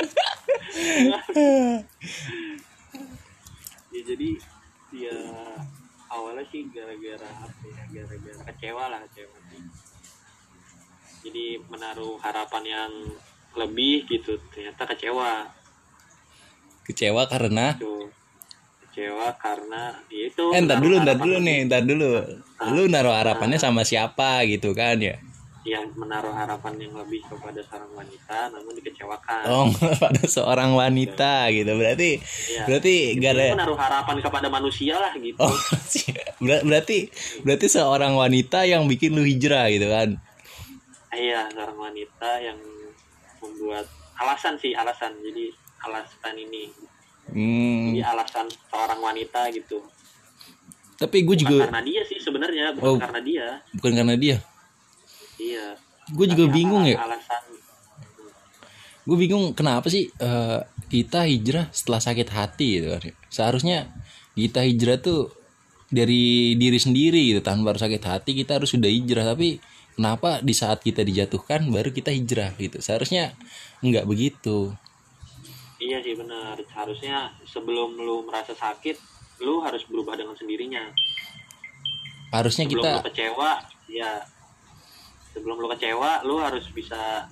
ya 3.88 4.00
jadi 4.04 4.30
dia 4.88 5.16
awalnya 6.08 6.44
sih 6.48 6.66
gara-gara 6.72 7.28
apa 7.28 7.64
ya 7.68 7.84
gara-gara 8.02 8.40
kecewa 8.52 8.84
lah 8.88 8.98
kecewa. 9.08 9.36
Sih 9.52 9.62
jadi 11.28 11.58
menaruh 11.66 12.16
harapan 12.22 12.64
yang 12.64 12.92
lebih 13.58 14.06
gitu 14.06 14.38
ternyata 14.54 14.86
kecewa. 14.86 15.50
Kecewa 16.86 17.26
karena? 17.26 17.74
Tuh 17.76 18.06
kecewa 18.86 19.34
karena 19.36 19.94
ya 20.08 20.22
itu 20.30 20.44
Eh, 20.54 20.60
ntar 20.64 20.78
dulu, 20.80 20.94
ntar 21.02 21.18
harapan 21.18 21.24
dulu 21.26 21.36
nih, 21.42 21.58
ntar 21.68 21.82
dulu. 21.84 22.10
Lu 22.74 22.82
naruh 22.90 23.14
harapannya 23.14 23.58
sama 23.60 23.82
siapa 23.82 24.42
gitu 24.46 24.74
kan 24.74 24.98
ya? 24.98 25.18
Yang 25.68 25.84
menaruh 25.92 26.30
harapan 26.30 26.74
yang 26.78 26.94
lebih 26.94 27.20
kepada 27.22 27.60
seorang 27.62 27.92
wanita 27.94 28.38
namun 28.48 28.72
dikecewakan 28.74 29.42
Oh, 29.46 29.68
pada 30.02 30.22
seorang 30.24 30.72
wanita 30.72 31.48
gitu. 31.50 31.68
Berarti 31.70 32.10
Iya. 32.48 32.62
berarti 32.64 32.94
gak 33.16 33.32
ada 33.32 33.44
Itu 33.44 33.54
menaruh 33.54 33.78
harapan 33.78 34.16
kepada 34.18 34.48
manusia 34.48 34.94
lah 34.96 35.12
gitu 35.14 35.38
Oh, 35.38 35.52
ber- 36.40 36.64
berarti 36.64 36.98
berarti 37.40 37.66
seorang 37.66 38.12
wanita 38.12 38.64
yang 38.64 38.84
bikin 38.84 39.12
lu 39.12 39.22
hijrah 39.22 39.68
gitu 39.68 39.86
kan. 39.86 40.16
iya 41.10 41.48
seorang 41.48 41.78
wanita 41.78 42.30
yang 42.38 42.58
membuat 43.38 43.84
alasan 44.16 44.54
sih 44.56 44.72
alasan 44.72 45.14
jadi 45.20 45.50
alasan 45.80 46.34
ini 46.36 46.68
Hmm, 47.28 47.92
jadi 47.92 48.08
alasan 48.08 48.48
seorang 48.66 48.96
wanita 48.98 49.48
gitu 49.50 49.84
tapi 50.96 51.22
gue 51.22 51.30
bukan 51.30 51.42
juga 51.44 51.56
karena 51.64 51.80
dia 51.82 52.00
sih 52.02 52.16
sebenarnya 52.16 52.72
bukan 52.72 52.88
Oh. 52.88 52.98
karena 52.98 53.20
dia 53.20 53.46
bukan 53.72 53.92
karena 53.94 54.14
dia. 54.14 54.36
Iya. 55.40 55.74
Gue 56.12 56.26
juga 56.28 56.48
bingung 56.48 56.84
ya. 56.88 57.00
alasan. 57.00 57.42
Gue 59.08 59.16
bingung 59.16 59.56
kenapa 59.56 59.88
sih 59.88 60.08
eh, 60.08 60.60
kita 60.88 61.24
hijrah 61.28 61.68
setelah 61.72 62.00
sakit 62.00 62.28
hati 62.28 62.68
gitu 62.80 62.86
kan. 62.92 63.00
Seharusnya 63.28 63.88
kita 64.36 64.64
hijrah 64.64 65.00
tuh 65.00 65.32
dari 65.88 66.56
diri 66.56 66.76
sendiri 66.80 67.32
gitu. 67.32 67.40
Tanpa 67.40 67.72
harus 67.76 67.84
sakit 67.84 68.02
hati 68.04 68.30
kita 68.36 68.60
harus 68.60 68.72
sudah 68.72 68.88
hijrah. 68.88 69.24
Tapi 69.32 69.60
kenapa 69.96 70.40
di 70.44 70.54
saat 70.56 70.80
kita 70.84 71.04
dijatuhkan 71.04 71.68
baru 71.68 71.92
kita 71.92 72.12
hijrah 72.12 72.52
gitu? 72.56 72.80
Seharusnya 72.80 73.36
nggak 73.84 74.08
begitu. 74.08 74.72
Iya 75.78 76.00
sih 76.04 76.16
benar. 76.16 76.56
Harusnya 76.72 77.32
sebelum 77.44 77.96
lu 77.96 78.24
merasa 78.24 78.56
sakit 78.56 78.96
lu 79.44 79.62
harus 79.62 79.84
berubah 79.86 80.18
dengan 80.18 80.34
sendirinya. 80.34 80.90
Harusnya 82.32 82.68
sebelum 82.68 82.82
kita 82.82 82.90
lu 82.92 83.06
kecewa 83.08 83.50
ya 83.88 84.10
sebelum 85.38 85.62
lu 85.62 85.70
kecewa 85.70 86.26
lu 86.26 86.42
harus 86.42 86.66
bisa 86.74 87.30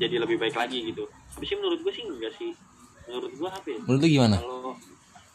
jadi 0.00 0.16
lebih 0.16 0.40
baik 0.40 0.56
lagi 0.56 0.88
gitu. 0.88 1.04
Tapi 1.36 1.44
sih 1.44 1.56
menurut 1.60 1.84
gue 1.84 1.92
sih 1.92 2.04
enggak 2.08 2.32
sih. 2.40 2.56
Menurut 3.04 3.32
gue 3.36 3.48
apa 3.52 3.68
ya? 3.68 3.78
Menurut 3.84 4.00
lu 4.00 4.08
gimana? 4.08 4.36
Kalau 4.40 4.72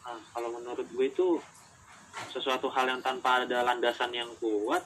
nah, 0.02 0.20
kalau 0.34 0.48
menurut 0.58 0.86
gue 0.90 1.06
itu 1.06 1.26
sesuatu 2.34 2.66
hal 2.74 2.90
yang 2.90 3.00
tanpa 3.00 3.46
ada 3.46 3.62
landasan 3.62 4.10
yang 4.10 4.28
kuat 4.42 4.82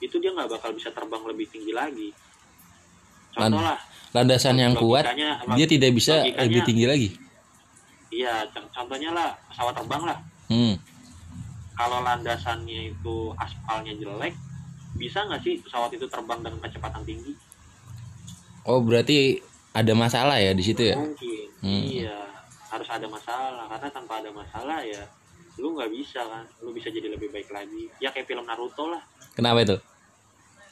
itu 0.00 0.16
dia 0.16 0.32
nggak 0.32 0.48
bakal 0.56 0.72
bisa 0.72 0.88
terbang 0.90 1.20
lebih 1.28 1.46
tinggi 1.52 1.76
lagi. 1.76 2.08
Contoh 3.36 3.60
lah 3.60 3.78
landasan 4.10 4.56
yang 4.56 4.74
kuat 4.74 5.04
dia 5.54 5.66
tidak 5.68 5.92
bisa 5.92 6.24
lebih 6.24 6.64
tinggi 6.64 6.86
lagi? 6.88 7.08
Iya 8.10 8.48
con- 8.50 8.72
contohnya 8.74 9.14
lah 9.14 9.28
pesawat 9.52 9.76
terbang 9.76 10.02
lah. 10.08 10.18
Hmm. 10.50 10.74
kalau 11.78 12.02
landasannya 12.02 12.92
itu 12.92 13.32
aspalnya 13.38 13.94
jelek 13.96 14.34
bisa 14.96 15.26
nggak 15.26 15.40
sih 15.42 15.54
pesawat 15.62 15.90
itu 15.94 16.06
terbang 16.10 16.40
dengan 16.42 16.58
kecepatan 16.62 17.02
tinggi? 17.06 17.32
Oh 18.66 18.82
berarti 18.82 19.40
ada 19.70 19.92
masalah 19.94 20.36
ya 20.42 20.52
di 20.52 20.64
situ 20.64 20.82
ya? 20.82 20.96
Mungkin. 20.98 21.46
Hmm. 21.60 21.82
iya 21.84 22.18
harus 22.70 22.88
ada 22.88 23.06
masalah. 23.10 23.66
Karena 23.66 23.88
tanpa 23.90 24.22
ada 24.22 24.30
masalah 24.32 24.80
ya 24.86 25.02
lu 25.58 25.76
nggak 25.76 25.90
bisa 25.92 26.24
kan. 26.24 26.44
Lu 26.64 26.70
bisa 26.72 26.88
jadi 26.88 27.10
lebih 27.12 27.30
baik 27.30 27.50
lagi. 27.52 27.90
Ya 28.00 28.10
kayak 28.14 28.26
film 28.26 28.46
Naruto 28.46 28.88
lah. 28.88 29.02
Kenapa 29.36 29.62
itu? 29.62 29.76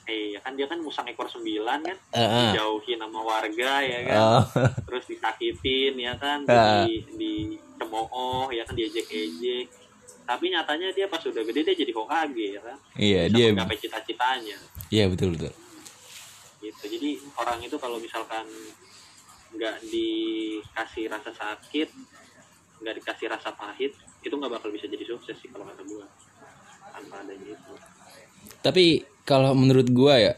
Eh 0.09 0.33
ya 0.33 0.41
kan 0.41 0.57
dia 0.57 0.65
kan 0.65 0.81
musang 0.81 1.05
ekor 1.05 1.29
sembilan 1.29 1.79
kan. 1.85 1.97
Eh, 2.17 2.21
eh. 2.21 2.51
dijauhin 2.57 2.99
sama 2.99 3.21
warga 3.21 3.73
ya 3.85 3.99
kan. 4.09 4.17
Oh, 4.17 4.45
terus 4.89 5.05
disakitin 5.05 5.95
ya 6.01 6.15
kan. 6.17 6.43
Ah. 6.49 6.89
di 6.89 7.05
di 7.15 7.33
cemooh 7.79 8.49
ya 8.51 8.65
kan 8.65 8.75
diejek-ejek 8.75 9.88
tapi 10.28 10.52
nyatanya 10.52 10.92
dia 10.92 11.08
pas 11.08 11.25
udah 11.25 11.40
gede 11.40 11.73
dia 11.73 11.88
jadi 11.88 11.92
Hokage 11.97 12.47
ya 12.52 12.61
kan? 12.61 12.76
Iya 13.00 13.20
bisa 13.32 13.37
dia 13.40 13.47
menggapai 13.49 13.80
cita-citanya. 13.80 14.58
Iya 14.92 15.04
betul 15.08 15.32
betul. 15.32 15.52
Gitu. 16.61 16.85
Jadi 16.85 17.11
orang 17.40 17.64
itu 17.64 17.76
kalau 17.80 17.97
misalkan 17.97 18.44
nggak 19.56 19.88
dikasih 19.88 21.08
rasa 21.08 21.32
sakit 21.32 21.88
nggak 22.85 22.94
dikasih 23.00 23.26
rasa 23.32 23.56
pahit 23.56 23.97
itu 24.20 24.35
nggak 24.37 24.52
bakal 24.61 24.68
bisa 24.68 24.85
jadi 24.85 25.00
sukses 25.08 25.40
sih 25.40 25.49
kalau 25.49 25.64
kata 25.64 25.80
gua. 25.88 26.04
Tanpa 26.92 27.25
adanya 27.25 27.49
itu. 27.56 27.73
Tapi 28.61 29.08
kalau 29.25 29.56
menurut 29.56 29.88
gua 29.88 30.20
ya 30.20 30.35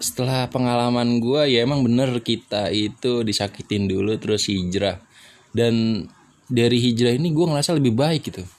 setelah 0.00 0.48
pengalaman 0.48 1.20
gua 1.20 1.44
ya 1.44 1.68
emang 1.68 1.84
bener 1.84 2.16
kita 2.24 2.72
itu 2.72 3.20
disakitin 3.28 3.92
dulu 3.92 4.16
terus 4.16 4.48
hijrah. 4.48 5.04
Dan 5.52 6.08
dari 6.48 6.80
hijrah 6.80 7.12
ini 7.12 7.28
gua 7.28 7.52
ngerasa 7.52 7.76
lebih 7.76 7.92
baik 7.92 8.32
gitu 8.32 8.56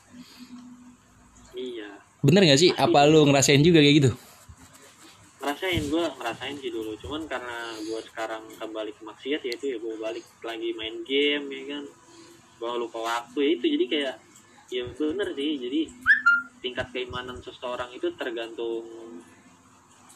bener 2.19 2.41
gak 2.47 2.59
sih? 2.59 2.71
Apa 2.75 3.07
lu 3.07 3.23
ngerasain 3.27 3.63
juga 3.63 3.79
kayak 3.79 3.95
gitu? 4.03 4.11
Ngerasain 5.39 5.83
gue 5.88 6.03
ngerasain 6.19 6.55
sih 6.59 6.71
dulu. 6.71 6.91
Cuman 6.99 7.25
karena 7.25 7.75
gue 7.79 7.99
sekarang 8.11 8.43
kembali 8.59 8.91
ke 8.95 9.01
maksiat 9.03 9.41
ya 9.43 9.53
itu 9.55 9.65
ya 9.75 9.77
gue 9.79 9.93
balik 9.99 10.25
lagi 10.43 10.69
main 10.75 11.01
game 11.07 11.45
ya 11.47 11.63
kan. 11.77 11.83
Gue 12.59 12.71
lupa 12.75 12.99
waktu 12.99 13.38
ya 13.39 13.49
itu. 13.55 13.65
Jadi 13.79 13.85
kayak 13.88 14.15
ya 14.69 14.83
bener 14.88 15.27
sih. 15.35 15.51
Jadi 15.59 15.81
tingkat 16.59 16.88
keimanan 16.91 17.39
seseorang 17.39 17.89
itu 17.95 18.11
tergantung 18.19 18.83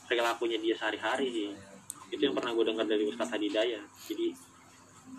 perilakunya 0.05 0.60
dia 0.60 0.75
sehari-hari 0.75 1.27
sih. 1.31 1.50
Itu 2.12 2.22
yang 2.29 2.36
pernah 2.36 2.51
gue 2.51 2.65
dengar 2.67 2.86
dari 2.86 3.07
Ustadz 3.07 3.33
Hadidaya 3.33 3.79
jadi 4.05 4.27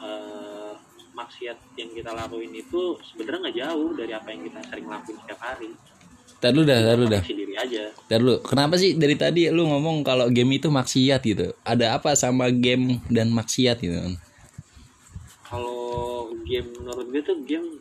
eh, 0.01 0.73
maksiat 1.15 1.79
yang 1.79 1.91
kita 1.95 2.11
lakuin 2.11 2.51
itu 2.51 2.99
sebenarnya 3.07 3.41
nggak 3.49 3.59
jauh 3.63 3.91
dari 3.95 4.13
apa 4.13 4.29
yang 4.35 4.43
kita 4.51 4.61
sering 4.67 4.87
lakuin 4.91 5.17
setiap 5.23 5.41
hari 5.41 5.71
Ntar 6.45 6.53
lu 6.53 6.63
dah, 6.69 6.77
ntar 6.77 6.97
lu 7.01 7.09
dah. 7.09 7.25
Koreksi 7.25 7.41
diri 7.41 7.57
aja 7.57 7.89
kenapa 8.45 8.77
sih 8.77 8.93
dari 9.01 9.17
tadi 9.17 9.49
lu 9.49 9.65
ngomong 9.65 10.05
kalau 10.05 10.29
game 10.29 10.61
itu 10.61 10.69
maksiat 10.69 11.25
gitu? 11.25 11.57
Ada 11.65 11.97
apa 11.97 12.13
sama 12.13 12.53
game 12.53 13.01
dan 13.09 13.33
maksiat 13.33 13.81
gitu? 13.81 13.97
kalau 15.55 16.35
game 16.43 16.67
menurut 16.83 17.07
gue 17.15 17.23
tuh 17.23 17.39
game 17.47 17.79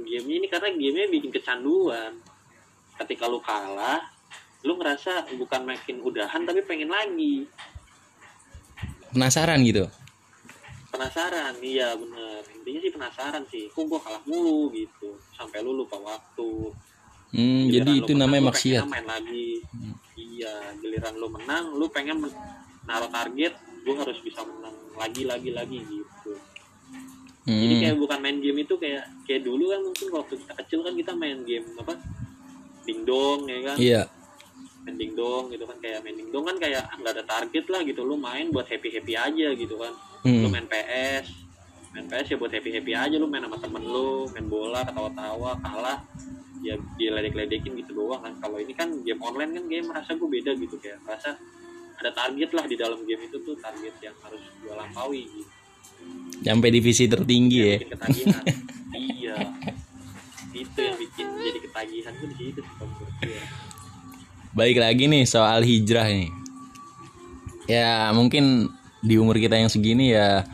game 0.00 0.26
ini 0.32 0.46
karena 0.48 0.72
gamenya 0.72 1.12
bikin 1.12 1.28
kecanduan 1.28 2.16
ketika 3.04 3.28
lu 3.28 3.36
kalah 3.44 4.00
lu 4.64 4.80
ngerasa 4.80 5.28
bukan 5.36 5.68
makin 5.68 6.00
udahan 6.00 6.48
tapi 6.48 6.64
pengen 6.64 6.88
lagi 6.88 7.44
Penasaran 9.12 9.60
gitu? 9.60 9.84
penasaran 10.88 11.52
iya 11.60 11.92
bener 11.96 12.40
intinya 12.52 12.80
sih 12.80 12.92
penasaran 12.92 13.44
sih 13.48 13.68
kok 13.68 13.84
gua 13.88 14.00
kalah 14.00 14.24
mulu 14.24 14.72
gitu 14.72 15.16
sampai 15.36 15.60
lu 15.60 15.76
lupa 15.76 16.00
waktu 16.00 16.72
Hmm, 17.32 17.64
Giliran 17.64 17.72
jadi 17.74 17.90
lu 17.90 17.96
itu 17.98 18.12
menang, 18.12 18.20
namanya 18.22 18.40
lu 18.40 18.48
maksiat. 18.48 18.82
main 18.84 19.06
lagi 19.06 19.46
iya 20.14 20.52
giliran 20.76 21.14
lu 21.16 21.28
menang 21.28 21.64
lu 21.72 21.86
pengen 21.88 22.16
men- 22.20 22.38
naruh 22.82 23.08
target 23.08 23.52
gua 23.82 23.94
harus 23.98 24.18
bisa 24.20 24.40
menang 24.42 24.74
lagi 24.94 25.22
lagi 25.24 25.50
lagi 25.50 25.78
gitu 25.80 26.32
jadi 27.42 27.64
Hmm. 27.68 27.80
kayak 27.80 27.96
bukan 27.98 28.18
main 28.20 28.38
game 28.38 28.58
itu 28.60 28.74
kayak 28.76 29.02
kayak 29.22 29.42
dulu 29.42 29.64
kan 29.66 29.80
mungkin 29.82 30.06
waktu 30.12 30.34
kita 30.36 30.52
kecil 30.56 30.78
kan 30.80 30.92
kita 30.92 31.12
main 31.12 31.40
game 31.42 31.66
apa 31.74 31.92
dingdong 32.82 33.40
ya 33.44 33.58
kan 33.64 33.76
Iya. 33.76 34.02
main 34.80 34.96
dingdong 34.96 35.44
gitu 35.48 35.64
kan 35.64 35.78
kayak 35.78 35.98
main 36.02 36.14
dingdong 36.14 36.44
kan 36.44 36.56
kayak 36.56 36.84
ah, 36.84 36.94
nggak 36.94 37.12
ada 37.12 37.24
target 37.24 37.64
lah 37.66 37.80
gitu 37.80 38.02
lu 38.02 38.14
main 38.14 38.46
buat 38.46 38.64
happy 38.64 38.92
happy 38.92 39.14
aja 39.16 39.48
gitu 39.52 39.74
kan 39.74 39.90
lu 40.22 40.46
Hmm. 40.46 40.52
main 40.52 40.66
PS 40.66 41.26
main 41.92 42.06
PS 42.06 42.26
ya 42.28 42.36
buat 42.36 42.50
happy 42.50 42.70
happy 42.72 42.92
aja 42.92 43.16
lu 43.16 43.26
main 43.26 43.42
sama 43.42 43.56
temen 43.56 43.82
lu 43.82 44.06
main 44.28 44.46
bola 44.46 44.82
ketawa-tawa 44.82 45.50
kalah 45.58 45.98
ya 46.62 46.78
diledek-ledekin 46.96 47.74
gitu 47.82 47.92
doang 47.98 48.22
kan 48.22 48.32
kalau 48.38 48.56
ini 48.62 48.72
kan 48.72 48.88
game 49.02 49.18
online 49.18 49.50
kan 49.58 49.64
game 49.66 49.86
merasa 49.90 50.14
gue 50.14 50.28
beda 50.30 50.54
gitu 50.56 50.78
kayak 50.78 51.02
merasa 51.02 51.34
ada 51.98 52.10
target 52.14 52.50
lah 52.54 52.64
di 52.66 52.76
dalam 52.78 53.02
game 53.02 53.26
itu 53.26 53.36
tuh 53.42 53.58
target 53.58 53.94
yang 53.98 54.16
harus 54.22 54.42
gue 54.62 54.72
lampaui 54.72 55.22
gitu 55.26 55.50
Sampai 56.42 56.74
divisi 56.74 57.06
tertinggi 57.06 57.58
ya. 57.62 57.76
bikin 57.78 57.90
ketagihan 57.94 58.44
iya 59.14 59.36
itu 60.52 60.78
yang 60.78 60.96
bikin 60.98 61.26
jadi 61.38 61.60
ketagihan 61.62 62.12
tuh 62.18 62.26
di 62.30 62.36
situ 62.38 62.60
gue 62.62 63.10
Baik 64.52 64.84
lagi 64.84 65.08
nih 65.08 65.24
soal 65.24 65.64
hijrah 65.64 66.12
nih. 66.12 66.28
Ya 67.64 68.12
mungkin 68.12 68.68
di 69.00 69.16
umur 69.16 69.40
kita 69.40 69.56
yang 69.56 69.72
segini 69.72 70.12
ya 70.12 70.44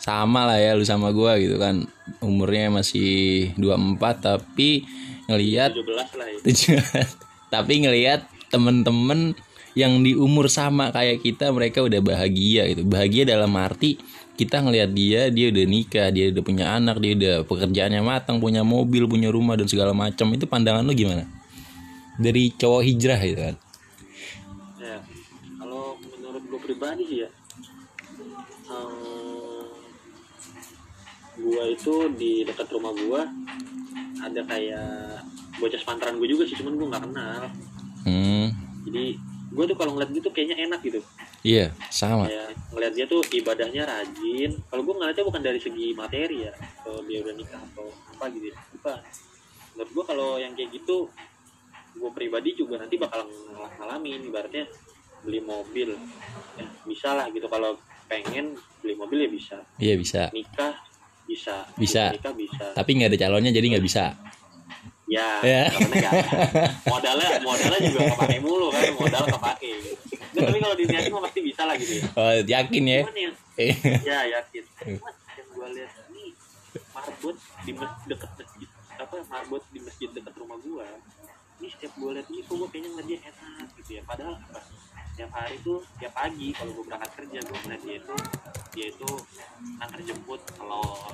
sama 0.00 0.48
lah 0.48 0.56
ya 0.56 0.72
lu 0.72 0.80
sama 0.80 1.12
gua 1.12 1.36
gitu 1.36 1.60
kan. 1.60 1.84
Umurnya 2.24 2.72
masih 2.72 3.52
24 3.60 4.00
tapi 4.16 4.88
ngelihat 5.30 5.70
17 5.74 6.18
lah 6.18 6.26
ya. 6.30 6.38
tapi 7.54 7.74
ngelihat 7.84 8.20
temen-temen 8.48 9.36
yang 9.72 10.04
di 10.04 10.12
umur 10.12 10.52
sama 10.52 10.92
kayak 10.92 11.24
kita 11.24 11.48
mereka 11.48 11.80
udah 11.80 12.00
bahagia 12.04 12.68
gitu. 12.68 12.84
Bahagia 12.84 13.24
dalam 13.24 13.52
arti 13.56 13.96
kita 14.36 14.60
ngelihat 14.60 14.90
dia 14.92 15.20
dia 15.32 15.48
udah 15.48 15.64
nikah 15.64 16.08
dia 16.12 16.28
udah 16.32 16.42
punya 16.44 16.64
anak 16.76 17.00
dia 17.00 17.12
udah 17.16 17.34
pekerjaannya 17.48 18.00
matang 18.04 18.40
punya 18.40 18.60
mobil 18.64 19.08
punya 19.08 19.32
rumah 19.32 19.56
dan 19.56 19.68
segala 19.68 19.96
macam. 19.96 20.28
Itu 20.36 20.44
pandangan 20.44 20.84
lu 20.84 20.92
gimana? 20.92 21.24
Dari 22.20 22.52
cowok 22.52 22.82
hijrah 22.84 23.20
gitu 23.24 23.40
kan? 23.40 23.56
Ya 24.76 24.96
kalau 25.56 25.96
menurut 25.96 26.42
gue 26.44 26.60
pribadi 26.60 27.24
ya 27.24 27.28
eh, 28.68 29.64
gua 31.40 31.64
itu 31.72 31.94
di 32.12 32.44
dekat 32.44 32.68
rumah 32.76 32.92
gua 32.92 33.24
ada 34.22 34.40
kayak 34.46 35.18
bocah 35.58 35.78
sepantaran 35.78 36.16
gue 36.16 36.28
juga 36.30 36.46
sih 36.46 36.56
cuman 36.58 36.78
gue 36.78 36.86
nggak 36.86 37.02
kenal. 37.10 37.42
Hmm. 38.06 38.46
Jadi 38.86 39.04
gue 39.52 39.64
tuh 39.68 39.76
kalau 39.76 39.92
ngeliat 39.98 40.10
gitu 40.14 40.28
kayaknya 40.32 40.56
enak 40.70 40.80
gitu. 40.86 41.00
Iya 41.42 41.74
sama. 41.90 42.30
Kayak 42.30 42.54
ngeliat 42.70 42.92
dia 42.94 43.06
tuh 43.10 43.20
ibadahnya 43.34 43.82
rajin. 43.84 44.50
Kalau 44.70 44.82
gue 44.86 44.94
ngeliatnya 44.94 45.24
bukan 45.26 45.42
dari 45.42 45.58
segi 45.58 45.92
materi 45.92 46.46
ya 46.46 46.52
atau 46.54 47.02
dia 47.04 47.18
udah 47.20 47.34
nikah 47.34 47.62
atau 47.74 47.86
apa 48.14 48.24
gitu 48.30 48.54
ya. 48.54 48.56
bukan 48.78 48.98
menurut 49.72 49.90
gue 49.90 50.04
kalau 50.04 50.30
yang 50.36 50.52
kayak 50.52 50.70
gitu 50.76 51.08
gue 51.92 52.10
pribadi 52.16 52.56
juga 52.56 52.80
nanti 52.80 52.96
bakal 52.96 53.24
ng- 53.28 53.72
ngalamin 53.76 54.20
ibaratnya 54.24 54.64
beli 55.26 55.42
mobil. 55.42 55.98
Ya 56.56 56.66
bisa 56.86 57.12
lah 57.12 57.26
gitu. 57.34 57.46
Kalau 57.50 57.76
pengen 58.06 58.54
beli 58.80 58.94
mobil 58.96 59.18
ya 59.26 59.30
bisa. 59.30 59.58
Iya 59.82 59.94
bisa. 59.98 60.22
Nikah 60.30 60.91
bisa. 61.26 61.56
Bisa. 61.76 62.04
bisa. 62.34 62.64
Tapi 62.74 62.90
nggak 62.98 63.10
ada 63.14 63.18
calonnya 63.18 63.52
jadi 63.52 63.66
nggak 63.76 63.84
bisa. 63.84 64.14
Ya 65.10 65.28
Ya. 65.44 65.68
modalnya 66.88 67.36
modalnya 67.44 67.80
juga 67.84 68.00
kepake 68.16 68.38
mulu 68.40 68.72
kan 68.72 68.80
modal 68.96 69.24
kepake 69.28 69.70
Nggak, 70.32 70.48
tapi 70.48 70.58
kalau 70.64 70.76
diniatin 70.80 71.10
mah 71.12 71.22
pasti 71.28 71.40
bisa 71.44 71.62
lah 71.68 71.76
gitu 71.76 71.92
ya. 72.00 72.04
Oh, 72.16 72.32
yakin 72.40 72.82
ya? 72.88 73.00
Yang 73.04 73.36
Eh, 73.60 73.76
ya 74.00 74.18
yakin. 74.32 74.64
Cuman 74.64 75.12
yang 75.36 75.48
gue 75.52 75.68
lihat 75.76 75.92
ini 76.08 76.24
marbot 76.96 77.36
di 77.68 77.72
deket 78.08 78.30
masjid 78.40 78.68
apa 78.96 79.14
marbot 79.28 79.62
di 79.68 79.78
masjid 79.84 80.08
dekat 80.08 80.34
rumah 80.40 80.56
gue 80.64 80.86
ini 81.60 81.68
setiap 81.68 81.92
gue 82.00 82.10
lihat 82.16 82.28
itu 82.32 82.48
gue 82.48 82.68
kayaknya 82.72 82.88
ngeliat 82.96 83.06
dia 83.12 83.18
enak 83.28 83.68
gitu 83.76 83.90
ya. 84.00 84.02
Padahal 84.08 84.34
apa 84.40 84.60
tiap 85.12 85.30
hari 85.36 85.56
tuh 85.60 85.84
tiap 86.00 86.12
pagi 86.16 86.56
kalau 86.56 86.72
gue 86.72 86.84
berangkat 86.88 87.10
kerja 87.20 87.38
gue 87.44 87.58
ngeliat 87.68 87.82
dia 87.84 87.96
itu 88.00 88.16
dia 88.72 88.86
itu 88.88 89.10
antar 89.76 90.00
jemput 90.00 90.40
telur. 90.56 91.12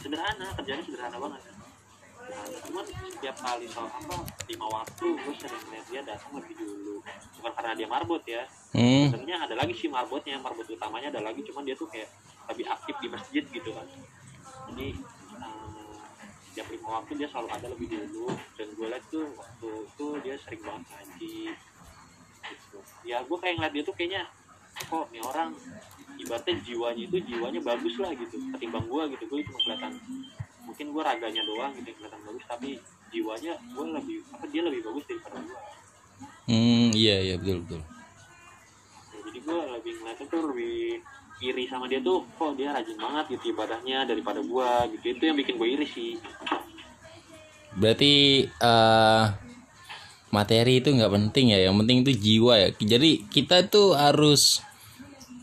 Sederhana 0.00 0.46
kerjanya 0.56 0.82
sederhana 0.84 1.16
banget. 1.20 1.40
Sederhana. 1.44 1.66
cuman 2.68 2.84
setiap 2.84 3.36
kali 3.40 3.64
soal 3.72 3.88
apa 3.88 4.16
lima 4.52 4.66
waktu 4.68 5.06
gue 5.16 5.34
sering 5.40 5.64
ngeliat 5.68 5.86
dia 5.88 6.00
datang 6.04 6.32
lebih 6.40 6.54
dulu. 6.56 6.96
Bukan 7.40 7.52
karena 7.56 7.72
dia 7.76 7.88
marbot 7.88 8.24
ya. 8.24 8.44
Hmm. 8.72 9.08
Sebenarnya 9.12 9.36
ada 9.48 9.54
lagi 9.56 9.74
sih 9.76 9.88
marbotnya 9.88 10.36
marbot 10.40 10.68
utamanya 10.68 11.08
ada 11.12 11.24
lagi 11.24 11.40
cuman 11.44 11.64
dia 11.64 11.76
tuh 11.76 11.88
kayak 11.88 12.08
lebih 12.48 12.64
aktif 12.68 12.96
di 13.00 13.08
masjid 13.12 13.44
gitu 13.44 13.70
kan. 13.72 13.86
Jadi 14.72 14.88
eh, 15.40 15.96
setiap 16.48 16.68
lima 16.72 16.88
waktu 17.00 17.12
dia 17.16 17.28
selalu 17.28 17.48
ada 17.52 17.66
lebih 17.72 17.86
dulu. 17.92 18.28
Dan 18.56 18.68
gue 18.76 18.86
liat 18.88 19.04
tuh 19.12 19.24
waktu 19.36 19.68
itu 19.84 20.06
dia 20.24 20.34
sering 20.40 20.62
banget 20.64 20.84
ngaji. 20.88 21.36
Ya 23.06 23.22
gue 23.22 23.38
kayak 23.38 23.54
ngeliat 23.58 23.72
dia 23.74 23.82
tuh 23.86 23.94
kayaknya 23.94 24.22
kok 24.78 25.06
nih 25.10 25.22
orang 25.22 25.54
ibaratnya 26.18 26.54
jiwanya 26.66 27.02
itu 27.06 27.18
jiwanya 27.26 27.60
bagus 27.62 27.94
lah 27.98 28.10
gitu 28.14 28.36
ketimbang 28.54 28.86
gue 28.86 29.02
gitu. 29.14 29.24
Gue 29.30 29.40
cuma 29.46 29.58
kelihatan 29.62 29.92
mungkin 30.68 30.86
gue 30.92 31.02
raganya 31.02 31.42
doang 31.48 31.72
gitu 31.80 31.86
yang 31.88 31.96
kelihatan 31.96 32.20
bagus 32.28 32.44
tapi 32.44 32.70
jiwanya 33.08 33.52
gue 33.56 33.84
lebih 33.88 34.16
apa 34.36 34.44
dia 34.52 34.60
lebih 34.60 34.80
bagus 34.84 35.04
daripada 35.08 35.40
gue 35.40 35.58
hmm 36.48 36.88
iya 36.92 37.16
iya 37.24 37.34
betul 37.40 37.64
betul. 37.64 37.80
Ya, 37.80 39.18
jadi 39.24 39.38
gue 39.40 39.58
lebih 39.80 39.92
ngeliatnya 39.96 40.26
tuh 40.28 40.40
lebih 40.52 40.76
iri 41.38 41.64
sama 41.70 41.88
dia 41.88 42.04
tuh 42.04 42.20
kok 42.36 42.52
dia 42.60 42.74
rajin 42.76 42.98
banget 43.00 43.24
gitu 43.38 43.56
ibadahnya 43.56 44.04
daripada 44.04 44.44
gue 44.44 44.70
gitu 44.98 45.04
itu 45.16 45.22
yang 45.24 45.36
bikin 45.40 45.54
gue 45.56 45.68
iri 45.72 45.86
sih. 45.88 46.12
Berarti 47.78 48.44
eh 48.44 49.24
materi 50.28 50.80
itu 50.80 50.92
nggak 50.92 51.08
penting 51.08 51.52
ya, 51.52 51.68
yang 51.70 51.76
penting 51.80 52.04
itu 52.04 52.12
jiwa 52.14 52.54
ya. 52.56 52.68
Jadi 52.74 53.24
kita 53.28 53.66
tuh 53.66 53.96
harus 53.96 54.60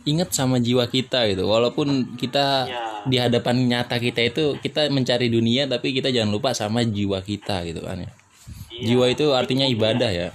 ingat 0.05 0.31
sama 0.31 0.61
jiwa 0.61 0.85
kita 0.85 1.25
gitu. 1.29 1.49
Walaupun 1.49 2.13
kita 2.15 2.69
Ya. 2.69 2.81
di 3.05 3.17
hadapan 3.17 3.65
nyata 3.65 3.97
kita 3.97 4.21
itu 4.21 4.57
kita 4.57 4.89
mencari 4.89 5.29
dunia, 5.29 5.65
tapi 5.65 5.93
kita 5.93 6.09
jangan 6.09 6.33
lupa 6.33 6.53
sama 6.53 6.81
jiwa 6.81 7.21
kita 7.21 7.65
gitu 7.65 7.81
kan 7.81 8.01
ya. 8.05 8.09
Iya. 8.69 8.81
Jiwa 8.91 9.05
itu 9.09 9.25
artinya 9.31 9.65
ibadah 9.65 10.11
ya. 10.11 10.29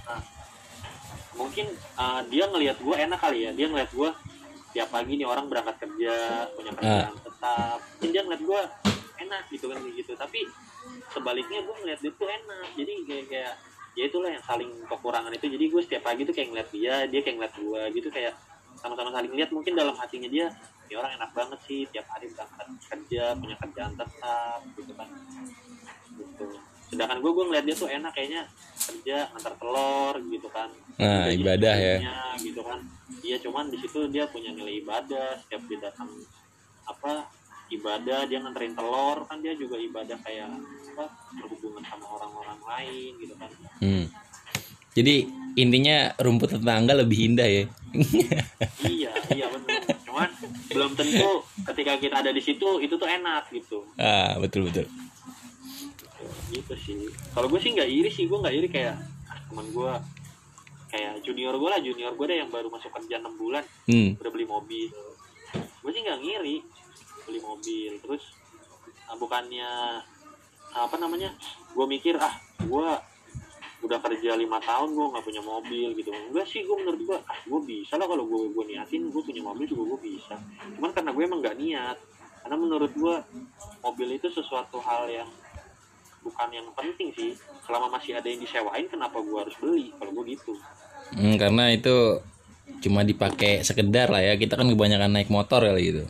mungkin 1.35 1.67
uh, 1.97 2.21
dia 2.29 2.45
ngelihat 2.47 2.79
gue 2.79 2.95
enak 2.95 3.19
kali 3.19 3.39
ya 3.43 3.51
dia 3.51 3.67
ngelihat 3.67 3.91
gue 3.91 4.11
tiap 4.71 4.89
pagi 4.93 5.19
nih 5.19 5.27
orang 5.27 5.49
berangkat 5.49 5.83
kerja 5.83 6.15
punya 6.55 6.71
kerjaan 6.77 7.15
tetap 7.17 7.79
mungkin 7.97 8.11
dia 8.13 8.23
ngeliat 8.23 8.43
gue 8.45 8.61
enak 9.19 9.43
gitu 9.51 9.67
kan 9.67 9.79
gitu 9.91 10.13
tapi 10.15 10.41
sebaliknya 11.11 11.59
gue 11.65 11.75
ngeliat 11.83 11.99
dia 11.99 12.13
tuh 12.15 12.29
enak 12.29 12.67
jadi 12.77 12.93
kayak 13.03 13.25
kayak 13.27 13.55
ya 13.98 14.05
itulah 14.07 14.31
yang 14.31 14.44
saling 14.44 14.70
kekurangan 14.87 15.33
itu. 15.35 15.46
Jadi 15.50 15.64
gue 15.70 15.83
setiap 15.83 16.03
pagi 16.07 16.22
tuh 16.26 16.35
kayak 16.35 16.48
ngeliat 16.53 16.68
dia 16.70 16.94
dia 17.11 17.20
kayak 17.22 17.37
ngeliat 17.38 17.55
gue 17.59 17.83
gitu 18.00 18.09
kayak 18.11 18.35
sama-sama 18.79 19.11
saling 19.12 19.33
lihat. 19.35 19.50
Mungkin 19.50 19.72
dalam 19.74 19.94
hatinya 19.96 20.29
dia 20.31 20.46
ini 20.90 20.94
orang 20.98 21.12
enak 21.22 21.31
banget 21.31 21.59
sih 21.70 21.87
tiap 21.94 22.07
hari 22.11 22.26
berangkat 22.35 22.66
kerja 22.90 23.22
punya 23.38 23.57
kerjaan 23.62 23.92
tetap 23.94 24.61
gitu 24.74 24.92
kan. 24.98 25.09
Gitu. 26.18 26.46
Sedangkan 26.90 27.18
gue 27.22 27.31
gue 27.31 27.44
ngeliat 27.46 27.64
dia 27.66 27.76
tuh 27.79 27.87
enak 27.87 28.11
kayaknya 28.11 28.42
kerja 28.74 29.16
antar 29.31 29.55
telur 29.55 30.14
gitu 30.26 30.48
kan. 30.50 30.68
Nah, 30.98 31.31
ibadah 31.31 31.74
ya. 31.79 31.96
gitu 32.42 32.61
kan. 32.66 32.83
Iya 33.22 33.38
cuman 33.38 33.70
di 33.70 33.79
situ 33.79 34.11
dia 34.11 34.26
punya 34.26 34.50
nilai 34.50 34.83
ibadah. 34.83 35.38
Setiap 35.46 35.62
dia 35.70 35.79
datang 35.79 36.11
apa 36.90 37.31
ibadah 37.70 38.26
dia 38.26 38.38
nganterin 38.38 38.74
telur 38.74 39.24
kan 39.24 39.38
dia 39.38 39.54
juga 39.54 39.76
ibadah 39.76 40.18
kayak 40.20 40.50
apa 40.90 41.04
berhubungan 41.35 41.83
sama 41.83 42.06
orang-orang 42.11 42.59
lain 42.61 43.12
gitu 43.16 43.35
kan 43.35 43.50
Hmm. 43.80 44.04
Jadi 44.90 45.22
intinya 45.54 46.11
rumput 46.18 46.50
tetangga 46.52 46.92
lebih 46.92 47.30
indah 47.30 47.46
ya. 47.46 47.64
iya 48.85 49.11
iya 49.30 49.46
benar 49.48 49.83
cuman 50.04 50.30
belum 50.68 50.92
tentu 50.94 51.30
ketika 51.64 51.92
kita 51.96 52.14
ada 52.18 52.30
di 52.30 52.38
situ 52.38 52.78
itu 52.78 52.94
tuh 52.94 53.06
enak 53.06 53.50
gitu 53.50 53.83
ah, 53.96 54.35
betul 54.37 54.66
betul. 54.66 54.87
gitu 56.50 56.74
sih 56.76 56.98
kalau 57.30 57.46
gue 57.46 57.59
sih 57.59 57.70
nggak 57.70 57.87
iri 57.88 58.11
sih 58.11 58.26
gue 58.26 58.35
nggak 58.37 58.54
iri 58.54 58.68
kayak 58.68 58.94
ah, 59.26 59.38
teman 59.44 59.66
gue 59.68 59.92
kayak 60.88 61.12
junior 61.20 61.54
gue 61.56 61.68
lah 61.68 61.80
junior 61.80 62.12
gue 62.12 62.26
deh 62.26 62.38
yang 62.38 62.50
baru 62.50 62.66
masuk 62.68 62.90
kerja 62.92 63.18
6 63.18 63.30
bulan 63.35 63.64
Hmm. 63.87 64.14
udah 64.14 64.30
beli 64.30 64.46
mobil 64.46 64.90
gue 65.54 65.90
sih 65.90 66.00
nggak 66.00 66.18
ngiri 66.20 66.56
mobil. 67.42 67.98
Terus 68.00 68.22
ah, 69.09 69.16
bukannya 69.16 69.70
apa 70.70 70.96
namanya 71.03 71.35
gue 71.74 71.87
mikir 71.90 72.14
ah 72.14 72.31
gue 72.62 72.88
udah 73.81 73.98
kerja 73.98 74.37
lima 74.37 74.61
tahun 74.61 74.92
gue 74.92 75.07
nggak 75.09 75.24
punya 75.24 75.42
mobil 75.42 75.88
gitu. 75.96 76.12
Enggak 76.12 76.46
sih 76.46 76.62
gue 76.62 76.76
menurut 76.76 77.00
gue 77.00 77.18
ah 77.18 77.38
gue 77.42 77.61
bisa 77.64 77.96
lah 77.96 78.07
kalau 78.07 78.29
gue 78.29 78.53
gue 78.53 78.64
niatin 78.68 79.09
gue 79.09 79.22
punya 79.24 79.42
mobil 79.42 79.64
juga 79.64 79.96
gue 79.96 80.00
bisa. 80.14 80.37
Cuman 80.76 80.92
karena 80.92 81.11
gue 81.16 81.22
emang 81.24 81.40
nggak 81.40 81.57
niat. 81.59 81.96
Karena 82.40 82.57
menurut 82.57 82.92
gue 82.92 83.14
mobil 83.85 84.09
itu 84.16 84.29
sesuatu 84.33 84.81
hal 84.81 85.09
yang 85.09 85.29
bukan 86.20 86.48
yang 86.53 86.68
penting 86.76 87.09
sih. 87.16 87.31
Selama 87.64 87.96
masih 87.96 88.20
ada 88.20 88.29
yang 88.29 88.40
disewain 88.40 88.87
kenapa 88.88 89.16
gue 89.20 89.38
harus 89.40 89.57
beli? 89.57 89.92
Kalau 89.96 90.12
gue 90.12 90.24
gitu. 90.37 90.53
Hmm, 91.16 91.35
karena 91.40 91.72
itu 91.72 92.20
cuma 92.85 93.03
dipakai 93.03 93.64
sekedar 93.64 94.12
lah 94.12 94.22
ya. 94.22 94.37
Kita 94.37 94.61
kan 94.61 94.68
kebanyakan 94.68 95.11
naik 95.11 95.33
motor 95.33 95.64
kali 95.64 95.83
gitu. 95.88 96.05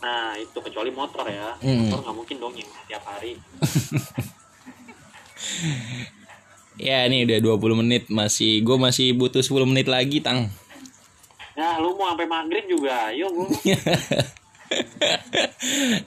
Nah 0.00 0.32
itu 0.34 0.56
kecuali 0.56 0.88
motor 0.88 1.24
ya 1.24 1.52
Hmm. 1.60 1.86
motor 1.86 2.00
nggak 2.00 2.16
mungkin 2.16 2.36
dong 2.36 2.54
yang 2.56 2.70
tiap 2.86 3.04
hari 3.04 3.36
Ya 6.80 7.04
ini 7.04 7.28
udah 7.28 7.38
20 7.60 7.80
menit 7.84 8.02
masih 8.08 8.64
gue 8.64 8.76
masih 8.76 9.12
butuh 9.12 9.40
10 9.40 9.68
menit 9.68 9.84
lagi 9.84 10.20
tang. 10.20 10.48
nah 11.52 11.76
lu 11.76 11.92
mau 11.92 12.08
sampai 12.08 12.24
maghrib 12.24 12.64
juga 12.64 13.12
ayo 13.12 13.28
gua 13.28 13.44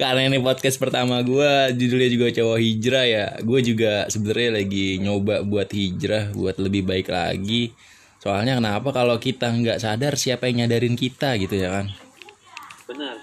Karena 0.01 0.25
ini 0.25 0.39
podcast 0.39 0.81
pertama 0.81 1.21
gue 1.21 1.51
judulnya 1.75 2.09
juga 2.09 2.27
cowok 2.31 2.57
hijrah 2.57 3.05
ya. 3.05 3.25
Gue 3.43 3.59
juga 3.59 4.07
sebenarnya 4.07 4.49
lagi 4.55 4.97
nyoba 4.97 5.43
buat 5.43 5.69
hijrah 5.69 6.33
buat 6.33 6.57
lebih 6.57 6.87
baik 6.87 7.11
lagi. 7.11 7.69
Soalnya 8.17 8.57
kenapa 8.57 8.89
kalau 8.89 9.19
kita 9.19 9.51
nggak 9.51 9.77
sadar 9.77 10.15
siapa 10.15 10.47
yang 10.47 10.65
nyadarin 10.65 10.95
kita 10.95 11.35
gitu 11.37 11.53
ya 11.53 11.69
kan? 11.69 11.91
benar 12.83 13.15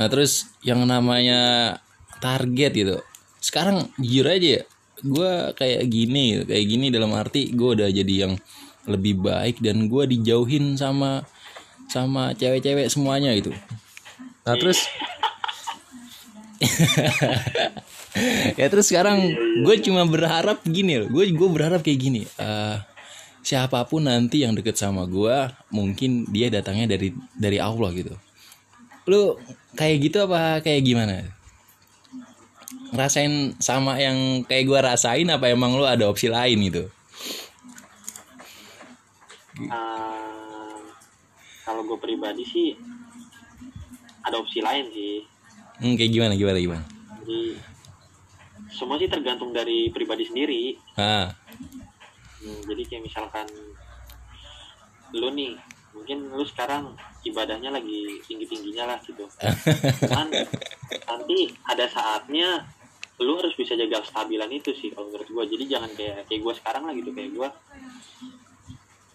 Nah 0.00 0.08
terus 0.08 0.48
yang 0.64 0.80
namanya 0.88 1.76
target 2.24 2.72
gitu. 2.72 2.96
Sekarang 3.36 3.84
jujur 4.00 4.32
aja 4.32 4.48
ya, 4.60 4.62
gue 5.04 5.32
kayak 5.52 5.84
gini, 5.92 6.40
gitu. 6.40 6.44
kayak 6.48 6.64
gini 6.64 6.86
dalam 6.88 7.12
arti 7.12 7.52
gue 7.52 7.76
udah 7.76 7.92
jadi 7.92 8.14
yang 8.24 8.40
lebih 8.88 9.20
baik 9.20 9.60
dan 9.60 9.92
gue 9.92 10.08
dijauhin 10.08 10.80
sama 10.80 11.28
sama 11.92 12.32
cewek-cewek 12.32 12.88
semuanya 12.88 13.36
gitu. 13.36 13.52
Nah 14.48 14.56
terus 14.56 14.88
ya 18.60 18.66
terus 18.72 18.88
sekarang 18.88 19.36
gue 19.68 19.76
cuma 19.84 20.08
berharap 20.08 20.64
gini 20.64 21.04
loh, 21.04 21.12
gue 21.12 21.28
gue 21.28 21.48
berharap 21.52 21.84
kayak 21.84 22.00
gini. 22.00 22.22
eh, 22.24 22.76
siapa 23.44 23.84
pun 23.84 24.08
nanti 24.08 24.48
yang 24.48 24.56
deket 24.56 24.80
sama 24.80 25.04
gue, 25.04 25.48
mungkin 25.72 26.24
dia 26.32 26.48
datangnya 26.48 26.96
dari 26.96 27.12
dari 27.36 27.60
Allah 27.60 27.92
gitu 27.92 28.16
lu 29.08 29.38
kayak 29.78 29.96
gitu 30.10 30.18
apa 30.26 30.60
kayak 30.64 30.82
gimana? 30.84 31.24
Ngerasain 32.90 33.54
sama 33.62 33.96
yang 34.02 34.42
kayak 34.44 34.64
gua 34.66 34.80
rasain 34.82 35.30
apa 35.30 35.46
emang 35.46 35.78
lu 35.78 35.86
ada 35.86 36.10
opsi 36.10 36.26
lain 36.26 36.58
gitu? 36.66 36.90
Eh, 39.60 40.76
kalau 41.68 41.84
gue 41.84 41.98
pribadi 42.00 42.44
sih 42.48 42.68
ada 44.24 44.40
opsi 44.40 44.64
lain 44.64 44.88
sih. 44.88 45.20
Hmm, 45.80 45.94
kayak 45.96 46.12
gimana 46.12 46.32
gimana 46.32 46.58
gimana? 46.60 46.84
Jadi 47.20 47.60
semua 48.72 48.96
sih 48.96 49.08
tergantung 49.12 49.52
dari 49.52 49.92
pribadi 49.92 50.24
sendiri. 50.24 50.80
Ah. 50.96 51.36
Hmm, 52.40 52.60
jadi 52.64 52.82
kayak 52.88 53.04
misalkan 53.04 53.46
lu 55.12 55.28
nih 55.36 55.58
mungkin 55.90 56.30
lu 56.30 56.44
sekarang 56.46 56.94
ibadahnya 57.26 57.74
lagi 57.74 58.22
tinggi 58.24 58.46
tingginya 58.46 58.94
lah 58.94 58.98
gitu. 59.02 59.26
Cuman 60.06 60.28
nanti 61.06 61.38
ada 61.66 61.86
saatnya 61.90 62.64
lu 63.20 63.36
harus 63.36 63.52
bisa 63.52 63.76
jaga 63.76 64.00
stabilan 64.00 64.48
itu 64.48 64.72
sih 64.72 64.94
kalau 64.94 65.10
menurut 65.12 65.28
gua. 65.28 65.44
Jadi 65.44 65.64
jangan 65.68 65.90
kayak 65.92 66.24
kayak 66.30 66.40
gua 66.40 66.54
sekarang 66.56 66.82
lah 66.88 66.94
gitu. 66.96 67.10
Kayak 67.12 67.30
gua 67.36 67.48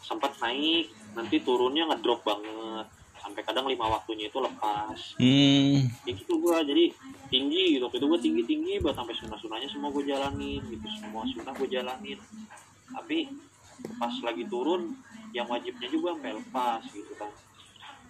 sempat 0.06 0.38
naik 0.38 0.94
nanti 1.18 1.42
turunnya 1.42 1.90
ngedrop 1.90 2.22
banget. 2.22 2.88
Sampai 3.18 3.42
kadang 3.42 3.66
lima 3.66 3.90
waktunya 3.90 4.30
itu 4.30 4.38
lepas. 4.38 5.18
Hmm. 5.18 5.90
Ya 6.06 6.12
gitu 6.14 6.38
gua. 6.38 6.62
Jadi 6.62 6.94
tinggi 7.34 7.80
gitu 7.80 7.90
waktu 7.90 7.98
itu 7.98 8.08
gua 8.08 8.20
tinggi 8.22 8.44
tinggi 8.46 8.74
buat 8.78 8.94
sampai 8.94 9.16
sunah 9.18 9.40
sunahnya 9.42 9.70
semua 9.72 9.90
gue 9.90 10.06
jalanin 10.06 10.62
gitu. 10.70 10.86
Semua 11.02 11.26
sunah 11.26 11.54
gue 11.58 11.68
jalanin. 11.72 12.20
Tapi 12.94 13.26
pas 13.98 14.14
lagi 14.22 14.46
turun 14.46 14.94
yang 15.36 15.52
wajibnya 15.52 15.92
juga 15.92 16.16
lepas 16.16 16.82
gitu 16.88 17.12
kan. 17.20 17.28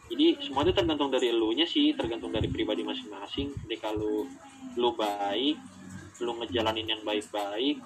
Jadi 0.06 0.38
semua 0.46 0.62
itu 0.62 0.74
tergantung 0.78 1.10
dari 1.10 1.34
elunya 1.34 1.66
sih 1.66 1.98
tergantung 1.98 2.30
dari 2.30 2.46
pribadi 2.46 2.86
masing-masing. 2.86 3.58
Ketika 3.66 3.90
lu 3.90 4.30
lu 4.78 4.90
baik 4.94 5.58
lu 6.22 6.32
ngejalanin 6.38 6.88
yang 6.88 7.02
baik-baik 7.02 7.82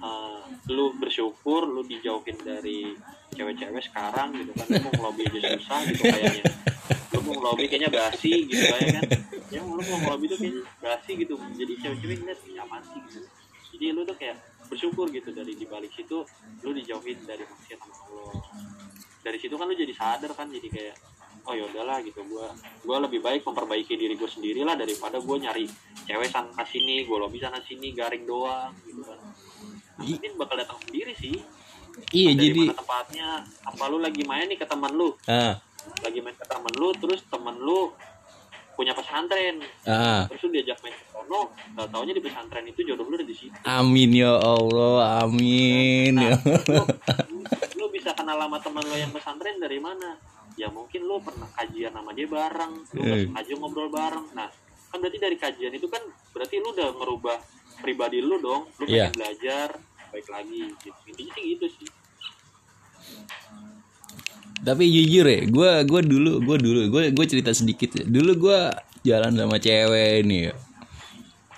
uh, 0.00 0.42
lu 0.72 0.96
bersyukur 0.96 1.68
lu 1.68 1.84
dijauhin 1.84 2.40
dari 2.40 2.96
cewek-cewek 3.36 3.84
sekarang 3.84 4.32
gitu 4.34 4.50
kan 4.56 4.66
lu 4.66 4.80
mau 4.82 4.92
ngelobi 4.96 5.22
aja 5.28 5.60
susah 5.60 5.80
gitu 5.92 6.02
kayaknya. 6.08 6.44
Lu 7.12 7.18
mau 7.28 7.36
ngelobi 7.36 7.68
kayaknya 7.68 7.90
basi 7.92 8.48
gitu 8.48 8.64
kayak 8.64 8.88
kan. 8.96 9.04
Ya 9.52 9.60
lu 9.60 9.76
mau 9.84 9.98
ngelobi 10.08 10.24
tuh 10.32 10.38
kayaknya 10.40 10.64
basi 10.80 11.10
gitu. 11.20 11.36
Jadi 11.36 11.72
cewek-cewek 11.84 12.16
ngeliat 12.24 12.40
ya 12.48 12.64
apaan 12.64 12.80
sih? 12.88 13.00
Gitu 13.04 13.20
jadi 13.80 13.96
lu 13.96 14.04
tuh 14.04 14.12
kayak 14.18 14.36
bersyukur 14.70 15.10
gitu 15.10 15.34
dari 15.34 15.58
di 15.58 15.66
balik 15.66 15.90
situ 15.90 16.22
lu 16.62 16.70
dijauhin 16.70 17.18
dari 17.26 17.42
maksiat 17.42 17.78
sama 17.82 17.94
Allah. 18.06 18.34
Dari 19.20 19.38
situ 19.42 19.54
kan 19.58 19.66
lu 19.66 19.74
jadi 19.74 19.92
sadar 19.92 20.30
kan 20.32 20.46
jadi 20.46 20.68
kayak 20.70 20.96
oh 21.50 21.54
ya 21.58 21.66
udahlah 21.66 21.98
gitu. 22.06 22.22
Gua 22.30 22.46
gua 22.86 22.96
lebih 23.02 23.18
baik 23.18 23.42
memperbaiki 23.42 23.98
diri 23.98 24.14
gue 24.14 24.30
sendiri 24.30 24.62
lah 24.62 24.78
daripada 24.78 25.18
gue 25.18 25.36
nyari 25.42 25.66
cewek 26.06 26.30
sana 26.30 26.62
sini 26.62 27.02
gue 27.02 27.16
lobby 27.18 27.42
sana 27.42 27.58
sini 27.66 27.90
garing 27.90 28.24
doang 28.24 28.70
gitu 28.86 29.02
kan. 29.02 29.18
Nah, 29.18 30.06
mungkin 30.06 30.30
bakal 30.38 30.56
datang 30.56 30.78
sendiri 30.86 31.12
sih. 31.18 31.36
Iya 32.14 32.38
dari 32.38 32.44
jadi 32.54 32.62
mana 32.70 32.78
tempatnya. 32.78 33.28
Apa 33.66 33.82
lu 33.90 33.98
lagi 33.98 34.22
main 34.24 34.46
nih 34.46 34.56
ke 34.56 34.66
teman 34.70 34.94
lu? 34.94 35.12
Ah. 35.26 35.58
Lagi 36.00 36.22
main 36.22 36.36
ke 36.38 36.46
teman 36.46 36.72
lu 36.78 36.94
terus 36.96 37.20
teman 37.26 37.58
lu 37.58 37.90
punya 38.80 38.96
pesantren. 38.96 39.60
Ah. 39.84 40.24
Terus 40.24 40.48
diajak 40.48 40.80
main 40.80 40.96
ke 40.96 41.04
sono 41.06 41.52
tau 41.76 41.86
taunya 41.86 42.16
di 42.16 42.24
pesantren 42.24 42.64
itu 42.64 42.80
jodoh 42.82 43.04
lu 43.04 43.14
ada 43.14 43.22
di 43.22 43.36
situ. 43.36 43.52
Amin 43.62 44.08
ya 44.10 44.32
Allah 44.32 45.20
amin. 45.20 46.16
Ya 46.16 46.32
lu, 47.28 47.44
lu 47.76 47.86
bisa 47.92 48.16
kenal 48.16 48.40
sama 48.40 48.56
teman 48.56 48.80
lo 48.80 48.96
yang 48.96 49.12
pesantren 49.12 49.60
dari 49.60 49.76
mana? 49.76 50.16
Ya 50.56 50.72
mungkin 50.72 51.04
lu 51.04 51.20
pernah 51.20 51.44
kajian 51.52 51.92
sama 51.92 52.10
dia 52.10 52.24
bareng 52.24 52.72
lu 52.96 53.00
Eh. 53.04 53.28
sengaja 53.28 53.52
ngobrol 53.54 53.92
bareng. 53.92 54.32
Nah 54.32 54.48
kan 54.88 54.96
berarti 54.96 55.18
dari 55.20 55.36
kajian 55.36 55.72
itu 55.72 55.86
kan 55.86 56.00
berarti 56.32 56.56
lu 56.56 56.72
udah 56.72 56.88
ngerubah 56.90 57.36
pribadi 57.78 58.18
lu 58.18 58.40
dong. 58.40 58.64
Lu 58.80 58.84
pengen 58.84 59.12
Iya. 59.12 59.12
belajar 59.12 59.68
baik 60.08 60.26
lagi. 60.26 60.72
Gitu 60.80 60.96
intinya 61.06 61.32
sih 61.36 61.44
gitu 61.52 61.66
sih 61.68 61.88
tapi 64.60 64.84
jujur 64.88 65.24
ya 65.24 65.40
gue 65.48 65.70
gue 65.88 66.00
dulu 66.04 66.32
gue 66.44 66.56
dulu 66.60 66.80
gue 66.92 67.02
gue 67.16 67.26
cerita 67.26 67.50
sedikit 67.56 67.96
ya. 67.96 68.04
dulu 68.04 68.48
gue 68.48 68.58
jalan 69.08 69.32
sama 69.32 69.56
cewek 69.56 70.24
nih 70.28 70.52
ya. 70.52 70.54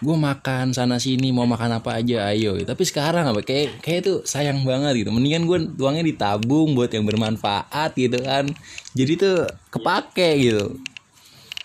Gue 0.02 0.18
makan 0.18 0.74
sana 0.74 0.98
sini 0.98 1.30
mau 1.30 1.46
makan 1.46 1.78
apa 1.78 2.02
aja 2.02 2.26
ayo. 2.34 2.58
Tapi 2.58 2.82
sekarang 2.82 3.22
apa 3.22 3.38
kayak 3.46 3.78
kayak 3.86 4.00
tuh 4.02 4.18
sayang 4.26 4.66
banget 4.66 5.06
gitu. 5.06 5.14
Mendingan 5.14 5.46
gue 5.46 5.58
uangnya 5.78 6.02
ditabung 6.02 6.74
buat 6.74 6.90
yang 6.90 7.06
bermanfaat 7.06 7.94
gitu 7.94 8.18
kan. 8.18 8.50
Jadi 8.98 9.12
tuh 9.14 9.46
kepake 9.70 10.42
gitu. 10.42 10.74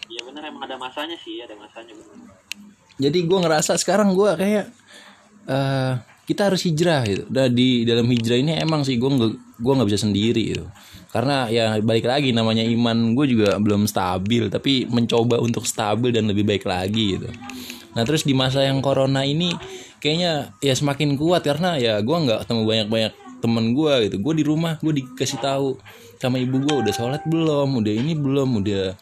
Iya 0.06 0.22
bener 0.22 0.54
emang 0.54 0.70
ada 0.70 0.78
masanya 0.78 1.18
sih 1.18 1.42
ada 1.42 1.58
masanya. 1.58 1.98
Bener 1.98 2.18
jadi 2.98 3.20
gue 3.30 3.40
ngerasa 3.46 3.78
sekarang 3.78 4.18
gue 4.18 4.32
kayak 4.34 4.66
eh 5.48 5.94
kita 6.28 6.52
harus 6.52 6.68
hijrah 6.68 7.08
gitu. 7.08 7.24
Dan 7.32 7.56
di 7.56 7.88
dalam 7.88 8.04
hijrah 8.12 8.38
ini 8.38 8.60
emang 8.60 8.84
sih 8.84 9.00
gue 9.00 9.08
nggak 9.08 9.32
gue 9.64 9.74
nggak 9.80 9.88
bisa 9.88 10.04
sendiri 10.04 10.44
gitu. 10.54 10.68
Karena 11.08 11.48
ya 11.48 11.80
balik 11.80 12.04
lagi 12.04 12.36
namanya 12.36 12.68
iman 12.68 13.16
gue 13.16 13.26
juga 13.32 13.56
belum 13.56 13.88
stabil 13.88 14.52
tapi 14.52 14.86
mencoba 14.92 15.40
untuk 15.40 15.64
stabil 15.64 16.12
dan 16.12 16.28
lebih 16.28 16.44
baik 16.44 16.68
lagi 16.68 17.16
gitu. 17.16 17.32
Nah 17.96 18.04
terus 18.04 18.28
di 18.28 18.36
masa 18.36 18.62
yang 18.68 18.84
corona 18.84 19.24
ini 19.24 19.56
kayaknya 20.04 20.52
ya 20.60 20.76
semakin 20.76 21.16
kuat 21.16 21.48
karena 21.48 21.80
ya 21.80 22.04
gue 22.04 22.14
nggak 22.14 22.44
ketemu 22.44 22.62
banyak-banyak 22.68 23.14
temen 23.40 23.66
gue 23.72 23.94
gitu. 24.12 24.16
Gue 24.20 24.34
di 24.36 24.44
rumah 24.44 24.76
gue 24.84 24.94
dikasih 25.00 25.40
tahu 25.40 25.80
sama 26.20 26.44
ibu 26.44 26.60
gue 26.60 26.76
udah 26.84 26.94
sholat 26.94 27.24
belum, 27.24 27.80
udah 27.80 27.94
ini 27.94 28.14
belum, 28.20 28.60
udah 28.60 29.00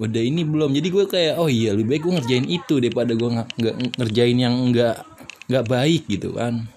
udah 0.00 0.22
ini 0.24 0.48
belum 0.48 0.72
jadi 0.72 0.88
gue 0.88 1.04
kayak 1.12 1.34
oh 1.36 1.52
iya 1.52 1.76
lebih 1.76 1.92
baik 1.92 2.02
gue 2.08 2.12
ngerjain 2.16 2.46
itu 2.48 2.80
daripada 2.80 3.12
gue 3.12 3.28
nggak 3.36 3.76
ngerjain 4.00 4.38
yang 4.40 4.54
nggak 4.72 4.96
nggak 5.50 5.66
baik 5.66 6.06
gitu 6.06 6.38
kan. 6.38 6.70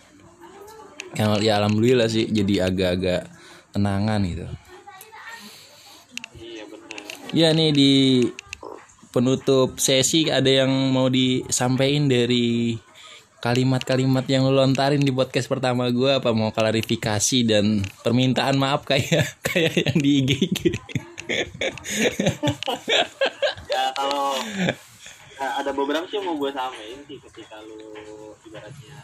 Yang 1.13 1.45
ya 1.45 1.61
alhamdulillah 1.61 2.09
sih 2.09 2.25
jadi 2.25 2.73
agak-agak 2.73 3.29
tenangan 3.69 4.21
gitu. 4.25 4.47
Iya 7.33 7.53
ya 7.53 7.57
nih 7.57 7.69
di 7.69 7.93
penutup 9.13 9.77
sesi 9.77 10.25
ada 10.33 10.49
yang 10.49 10.69
mau 10.89 11.05
disampaikan 11.05 12.09
dari 12.09 12.73
kalimat-kalimat 13.43 14.23
yang 14.31 14.47
lo 14.47 14.55
lontarin 14.55 15.03
di 15.03 15.11
podcast 15.11 15.51
pertama 15.51 15.91
gue 15.91 16.15
apa 16.15 16.31
mau 16.31 16.55
klarifikasi 16.55 17.43
dan 17.43 17.83
permintaan 18.01 18.55
maaf 18.55 18.87
kayak 18.87 19.35
kayak 19.51 19.83
yang 19.83 19.97
di 19.99 20.09
IG 20.23 20.33
ya 23.67 23.83
kalau 23.99 24.39
nah, 25.39 25.51
ada 25.61 25.71
beberapa 25.73 26.05
sih 26.09 26.19
yang 26.19 26.27
mau 26.29 26.37
gue 26.37 26.51
samain 26.53 26.99
sih 27.07 27.17
ketika 27.29 27.61
lu 27.63 27.93
ibaratnya 28.45 28.97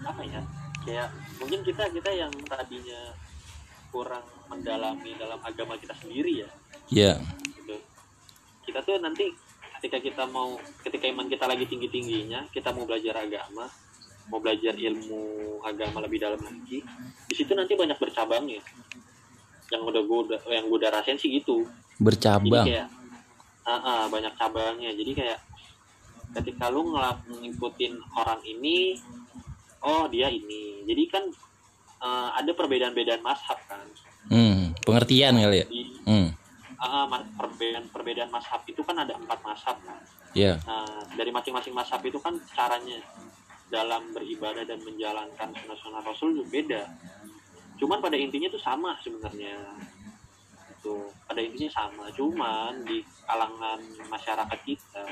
apa 0.00 0.22
ya 0.24 0.40
kayak 0.80 1.08
mungkin 1.36 1.60
kita 1.60 1.84
kita 1.92 2.10
yang 2.10 2.32
tadinya 2.48 3.12
kurang 3.90 4.24
mendalami 4.46 5.12
dalam 5.18 5.38
agama 5.42 5.74
kita 5.76 5.92
sendiri 5.98 6.46
ya. 6.46 6.50
Ya 6.90 7.12
gitu. 7.52 7.76
Kita 8.70 8.80
tuh 8.86 9.02
nanti 9.02 9.34
ketika 9.78 9.98
kita 9.98 10.24
mau 10.30 10.56
ketika 10.86 11.04
iman 11.10 11.26
kita 11.26 11.44
lagi 11.44 11.64
tinggi 11.66 11.88
tingginya 11.90 12.46
kita 12.52 12.70
mau 12.70 12.84
belajar 12.84 13.24
agama 13.24 13.66
mau 14.28 14.38
belajar 14.38 14.76
ilmu 14.76 15.58
agama 15.64 16.04
lebih 16.06 16.22
dalam 16.22 16.38
lagi 16.38 16.84
di 17.26 17.34
situ 17.34 17.52
nanti 17.52 17.74
banyak 17.74 17.98
bercabangnya. 17.98 18.62
Yang 19.70 19.82
udah 19.86 20.02
gue 20.02 20.20
yang 20.54 20.64
gue 20.66 20.78
udah 20.78 20.90
rasain 20.94 21.18
sih 21.18 21.30
gitu. 21.34 21.66
Jadi 21.66 22.02
bercabang. 22.02 22.66
kayak 22.66 22.88
Ah, 23.60 23.76
ah, 23.76 24.02
banyak 24.08 24.32
cabangnya. 24.34 24.90
Jadi 24.96 25.12
kayak 25.14 25.38
ketika 26.36 26.70
lu 26.70 26.94
ngikutin 27.26 27.98
orang 28.14 28.40
ini 28.46 28.98
oh 29.82 30.06
dia 30.08 30.28
ini. 30.28 30.84
Jadi 30.84 31.02
kan 31.08 31.24
eh, 32.00 32.28
ada 32.36 32.50
perbedaan-perbedaan 32.52 33.22
mazhab 33.24 33.58
kan. 33.66 33.86
Hmm, 34.28 34.76
pengertian 34.84 35.36
kali 35.40 35.64
ya. 35.64 35.66
Hmm, 36.04 36.28
ma- 36.80 37.28
perbedaan 37.36 37.88
perbedaan 37.88 38.30
mazhab 38.30 38.62
itu 38.68 38.80
kan 38.84 38.96
ada 39.00 39.16
empat 39.16 39.40
mazhab 39.44 39.76
kan. 39.84 40.00
Ya. 40.30 40.62
nah 40.62 41.02
dari 41.18 41.34
masing-masing 41.34 41.74
mazhab 41.74 42.00
itu 42.04 42.20
kan 42.22 42.36
caranya. 42.54 43.00
Dalam 43.70 44.10
beribadah 44.10 44.66
dan 44.66 44.82
menjalankan 44.82 45.54
sunnah-sunnah 45.54 46.02
rasul 46.02 46.34
itu 46.34 46.42
beda. 46.50 46.90
Cuman 47.78 48.02
pada 48.02 48.18
intinya 48.18 48.50
itu 48.50 48.58
sama 48.58 48.98
sebenarnya. 48.98 49.78
Itu 50.74 51.06
pada 51.22 51.38
intinya 51.38 51.70
sama. 51.70 52.10
Cuman 52.10 52.82
di 52.82 52.98
kalangan 53.30 53.78
masyarakat 54.10 54.58
kita 54.66 55.06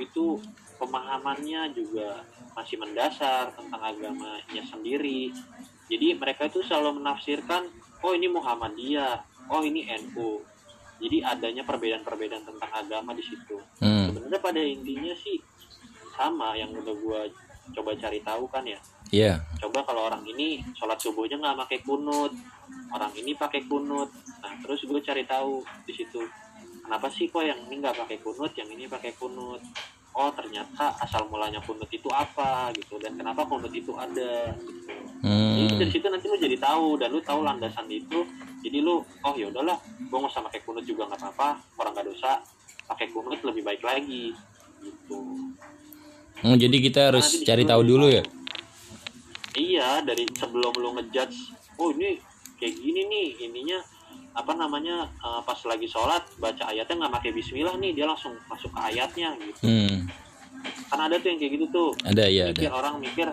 itu 0.00 0.40
pemahamannya 0.80 1.72
juga 1.76 2.24
masih 2.56 2.80
mendasar 2.80 3.52
tentang 3.52 3.80
agamanya 3.80 4.62
sendiri. 4.68 5.32
Jadi 5.88 6.16
mereka 6.16 6.48
itu 6.48 6.64
selalu 6.64 7.00
menafsirkan 7.02 7.68
oh 8.00 8.12
ini 8.12 8.28
Muhammadiyah. 8.28 9.28
Oh 9.50 9.60
ini 9.60 9.84
NU 9.90 10.40
jadi 11.02 11.18
adanya 11.26 11.66
perbedaan-perbedaan 11.66 12.46
tentang 12.46 12.70
agama 12.70 13.10
di 13.10 13.26
situ. 13.26 13.58
Hmm, 13.82 14.14
sebenarnya 14.14 14.38
pada 14.38 14.62
intinya 14.62 15.10
sih 15.18 15.42
sama 16.14 16.54
yang 16.54 16.70
udah 16.70 16.94
gua 17.02 17.26
coba 17.74 17.98
cari 17.98 18.22
tahu 18.22 18.46
kan 18.46 18.62
ya. 18.62 18.78
Ya. 19.12 19.44
coba 19.60 19.84
kalau 19.84 20.08
orang 20.08 20.24
ini 20.24 20.64
sholat 20.72 20.96
subuhnya 20.96 21.36
nggak 21.36 21.68
pakai 21.68 21.78
kunut 21.84 22.32
orang 22.94 23.12
ini 23.18 23.36
pakai 23.36 23.66
kunut. 23.68 24.08
Nah 24.40 24.52
terus 24.64 24.80
gue 24.88 25.00
cari 25.04 25.28
tahu 25.28 25.60
di 25.84 25.92
situ 25.92 26.22
kenapa 26.92 27.08
sih 27.08 27.24
kok 27.32 27.40
yang 27.40 27.56
ini 27.72 27.80
nggak 27.80 28.04
pakai 28.04 28.20
kunut 28.20 28.52
yang 28.52 28.68
ini 28.68 28.84
pakai 28.84 29.16
kunut? 29.16 29.64
Oh 30.12 30.28
ternyata 30.36 30.92
asal 31.00 31.24
mulanya 31.24 31.56
kunut 31.64 31.88
itu 31.88 32.04
apa 32.12 32.68
gitu 32.76 33.00
dan 33.00 33.16
kenapa 33.16 33.48
kunut 33.48 33.72
itu 33.72 33.96
ada? 33.96 34.52
Gitu. 34.52 34.92
jadi 35.24 35.72
Hmm, 35.72 35.80
dari 35.80 35.88
situ 35.88 36.06
nanti 36.12 36.28
lu 36.28 36.36
jadi 36.36 36.60
tahu 36.60 37.00
dan 37.00 37.08
lu 37.16 37.24
tahu 37.24 37.40
landasan 37.48 37.88
itu. 37.88 38.28
Jadi 38.60 38.84
lu 38.84 39.00
oh 39.00 39.32
ya 39.32 39.48
udahlah 39.48 39.80
gue 39.80 40.12
nggak 40.20 40.32
usah 40.36 40.44
pakai 40.52 40.60
kunut 40.68 40.84
juga 40.84 41.08
nggak 41.08 41.16
apa-apa 41.16 41.80
orang 41.80 41.96
nggak 41.96 42.12
dosa 42.12 42.44
pakai 42.84 43.08
kunut 43.08 43.40
lebih 43.40 43.64
baik 43.64 43.80
lagi 43.80 44.36
gitu. 44.84 45.48
Hmm, 46.44 46.60
jadi 46.60 46.76
kita 46.76 47.00
harus 47.08 47.40
cari 47.40 47.64
tahu 47.64 47.80
dulu 47.88 48.12
ya. 48.12 48.20
Iya, 49.56 50.04
dari 50.04 50.28
sebelum 50.36 50.76
lu 50.76 50.92
ngejudge, 51.00 51.56
oh 51.80 51.88
ini 51.96 52.20
kayak 52.60 52.76
gini 52.76 53.00
nih, 53.08 53.28
ininya 53.48 53.80
apa 54.32 54.52
namanya 54.52 54.96
eh, 55.06 55.40
pas 55.42 55.58
lagi 55.62 55.84
sholat 55.84 56.24
baca 56.36 56.64
ayatnya 56.66 56.94
nggak 56.98 57.14
pakai 57.14 57.30
Bismillah 57.30 57.76
nih, 57.76 57.92
dia 57.92 58.06
langsung 58.06 58.32
masuk 58.46 58.70
ke 58.70 58.80
ayatnya 58.82 59.36
gitu. 59.38 59.60
Hmm, 59.62 60.08
Kan 60.88 60.98
ada 61.00 61.16
tuh 61.16 61.28
yang 61.28 61.38
kayak 61.38 61.52
gitu 61.54 61.66
tuh. 61.68 61.90
ada 62.02 62.24
ya 62.24 62.48
Mikir 62.48 62.66
ada. 62.66 62.78
orang 62.78 62.94
mikir, 62.98 63.26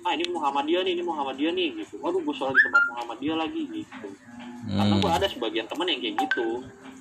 ah 0.00 0.12
ini 0.12 0.24
Muhammadiyah 0.26 0.82
nih, 0.82 0.92
ini 0.92 1.02
Muhammadiyah 1.02 1.52
nih 1.52 1.68
gitu. 1.78 1.94
Waduh, 1.98 2.20
gue 2.20 2.34
sholat 2.34 2.52
di 2.52 2.62
tempat 2.62 2.82
Muhammadiyah 2.88 3.36
lagi 3.36 3.62
gitu. 3.66 4.08
Karena 4.66 4.84
Hmm, 4.88 5.00
gue 5.00 5.12
ada 5.12 5.26
sebagian 5.26 5.66
temen 5.66 5.86
yang 5.86 6.00
kayak 6.00 6.16
gitu. 6.20 6.48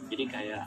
Jadi 0.05 0.23
kayak 0.27 0.63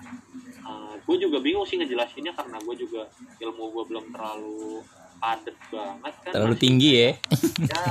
gue 1.00 1.16
juga 1.18 1.38
bingung 1.38 1.64
sih 1.64 1.76
ngejelasinnya 1.76 2.32
karena 2.32 2.56
gue 2.58 2.74
juga 2.76 3.08
ilmu 3.38 3.64
gue 3.70 3.84
belum 3.86 4.04
terlalu 4.10 4.84
padet 5.16 5.56
banget 5.68 6.14
kan. 6.20 6.32
terlalu 6.32 6.52
Masih- 6.52 6.62
tinggi 6.62 6.90
ya. 6.92 7.10
ya 7.72 7.84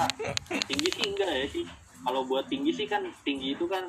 tinggi 0.64 0.90
sih 0.92 1.04
enggak 1.08 1.32
ya 1.32 1.46
sih 1.50 1.66
kalau 2.00 2.22
buat 2.24 2.46
tinggi 2.46 2.72
sih 2.72 2.86
kan 2.86 3.02
tinggi 3.22 3.52
itu 3.52 3.66
kan 3.66 3.84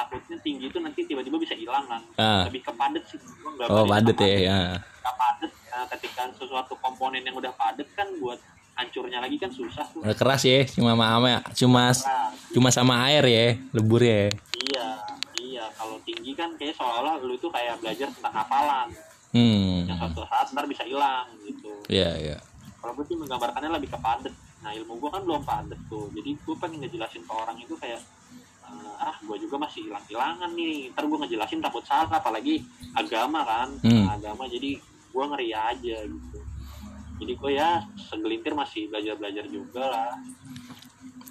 takutnya 0.00 0.36
tinggi 0.40 0.64
itu 0.66 0.78
nanti 0.78 1.04
tiba-tiba 1.04 1.36
bisa 1.36 1.52
hilang 1.52 1.84
kan 1.84 2.00
Ah. 2.16 2.42
lebih 2.44 2.62
ke 2.62 2.72
padet 2.72 3.04
sih 3.04 3.20
Gua 3.60 3.68
Oh, 3.68 3.84
padet 3.84 4.16
ya. 4.16 4.36
ya. 4.40 4.58
Padet 5.04 5.52
Nah, 5.70 5.86
ketika 5.88 6.26
sesuatu 6.34 6.74
komponen 6.76 7.20
yang 7.20 7.32
udah 7.32 7.52
padet 7.52 7.86
kan 7.92 8.08
buat 8.16 8.40
hancurnya 8.72 9.20
lagi 9.20 9.36
kan 9.36 9.48
susah 9.48 9.84
tuh 9.86 10.00
Udah 10.00 10.12
keras 10.14 10.42
ya, 10.42 10.64
cuma 10.66 10.92
sama 10.92 11.30
cuma 11.52 11.82
Nah, 11.92 12.28
cuma 12.50 12.68
sama 12.70 12.94
air 13.06 13.24
ya, 13.24 13.46
lebur 13.70 14.00
ya. 14.00 14.32
iya 14.58 14.88
iya 15.38 15.64
kalau 15.72 16.00
tinggi 16.00 16.32
kan 16.32 16.56
kayak 16.56 16.74
seolah-olah 16.74 17.20
lu 17.20 17.36
tuh 17.36 17.48
kayak 17.48 17.76
belajar 17.78 18.08
tentang 18.08 18.34
hafalan 18.34 18.88
Hmm. 19.30 19.86
yang 19.86 19.94
suatu 19.96 20.26
saat 20.26 20.50
ntar 20.50 20.66
bisa 20.66 20.82
hilang 20.82 21.22
gitu 21.40 21.70
Ya, 21.86 22.10
ya. 22.18 22.34
kalau 22.76 22.90
gue 22.92 23.04
sih 23.04 23.14
menggambarkannya 23.14 23.70
lebih 23.70 23.88
ke 23.88 23.98
padet 23.98 24.34
nah 24.58 24.74
ilmu 24.74 24.98
gue 24.98 25.08
kan 25.08 25.22
belum 25.22 25.40
padet 25.40 25.78
tuh 25.86 26.10
jadi 26.10 26.34
gue 26.34 26.54
pengen 26.56 26.82
ngejelasin 26.82 27.22
ke 27.22 27.32
orang 27.32 27.56
itu 27.56 27.72
kayak 27.76 28.02
ah 29.00 29.16
gue 29.24 29.36
juga 29.40 29.56
masih 29.56 29.88
hilang-hilangan 29.88 30.50
nih. 30.52 30.92
Ntar 30.92 31.04
gue 31.08 31.18
ngejelasin 31.24 31.60
takut 31.64 31.84
salah 31.88 32.20
apalagi 32.20 32.60
agama 32.92 33.40
kan. 33.42 33.68
Hmm. 33.80 34.04
Nah, 34.04 34.16
agama 34.20 34.44
jadi 34.46 34.76
gue 35.10 35.24
ngeri 35.24 35.48
aja 35.56 35.96
gitu. 36.04 36.38
Jadi 37.20 37.32
gue 37.36 37.50
ya 37.52 37.84
segelintir 37.96 38.52
masih 38.56 38.88
belajar-belajar 38.92 39.44
juga 39.48 39.84
lah. 39.88 40.12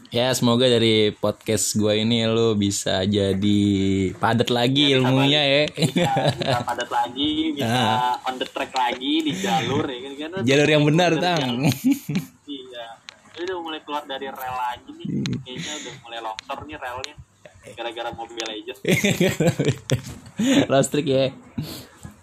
Ya, 0.09 0.33
semoga 0.33 0.65
dari 0.65 1.13
podcast 1.13 1.77
gua 1.77 1.93
ini 1.93 2.25
lu 2.25 2.57
bisa 2.57 3.05
jadi 3.05 3.61
padat 4.17 4.49
lagi 4.49 4.89
Ya, 4.89 4.97
bisa 4.97 5.05
ilmunya 5.05 5.41
ya. 5.45 5.63
bisa, 5.69 6.09
bisa 6.41 6.59
padat 6.65 6.89
lagi 6.89 7.53
bisa 7.53 7.85
on 8.25 8.41
the 8.41 8.47
track 8.49 8.73
lagi 8.73 9.21
di 9.21 9.37
jalur 9.37 9.85
ya 9.85 9.99
kan? 10.01 10.13
Karena 10.17 10.37
Jalur 10.41 10.69
yang 10.73 10.83
benar, 10.89 11.11
Tang. 11.21 11.61
iya. 12.49 12.85
Udah 13.37 13.55
mulai 13.61 13.85
keluar 13.85 14.01
dari 14.09 14.25
rel 14.33 14.55
lagi 14.57 14.89
nih. 14.97 15.09
Kayaknya 15.45 15.73
udah 15.77 15.93
mulai 16.01 16.19
longsor 16.25 16.57
nih 16.65 16.77
relnya 16.81 17.15
gara-gara 17.77 18.09
Mobile 18.13 18.47
Legends 18.47 18.79
Lost 20.71 20.89
trick 20.95 21.07
ya. 21.09 21.35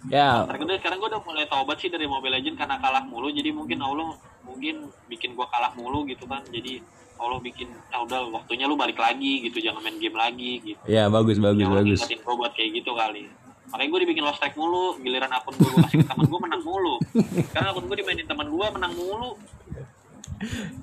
Ya, 0.07 0.47
sekarang 0.47 0.63
gue 0.63 0.77
sekarang 0.79 0.97
gue 1.03 1.09
udah 1.11 1.21
mulai 1.21 1.45
taubat 1.51 1.77
sih 1.83 1.91
dari 1.91 2.07
Mobile 2.07 2.39
Legends 2.39 2.57
karena 2.57 2.79
kalah 2.79 3.03
mulu. 3.03 3.27
Jadi 3.29 3.51
mungkin 3.51 3.77
Allah 3.83 4.15
mungkin 4.41 4.87
bikin 5.11 5.35
gue 5.35 5.47
kalah 5.51 5.75
mulu 5.75 6.07
gitu 6.07 6.23
kan. 6.25 6.41
Jadi 6.47 6.79
Allah 7.17 7.39
bikin 7.41 7.67
ah 7.91 8.05
udah 8.05 8.29
waktunya 8.29 8.69
lu 8.69 8.77
balik 8.77 8.97
lagi 9.01 9.41
gitu 9.43 9.57
jangan 9.59 9.83
main 9.83 9.97
game 9.99 10.15
lagi 10.15 10.51
gitu. 10.63 10.79
Ya 10.87 11.11
bagus 11.11 11.41
bagus 11.41 11.65
Allah 11.65 11.83
bagus. 11.83 11.99
ingetin 11.99 12.19
gue 12.23 12.35
buat 12.37 12.53
kayak 12.55 12.69
gitu 12.81 12.91
kali. 12.95 13.27
Makanya 13.67 13.89
gue 13.91 13.99
dibikin 14.07 14.23
lost 14.23 14.39
track 14.39 14.55
mulu 14.55 14.95
giliran 15.03 15.31
akun 15.33 15.53
gue 15.59 15.67
gue 15.67 15.81
kasih 15.83 15.97
ke 15.99 16.07
teman 16.07 16.25
gue 16.29 16.39
menang 16.39 16.63
mulu. 16.63 16.95
Karena 17.53 17.67
akun 17.75 17.85
gue 17.91 17.97
dimainin 17.99 18.27
teman 18.29 18.47
gue 18.47 18.65
menang 18.71 18.93
mulu. 18.95 19.31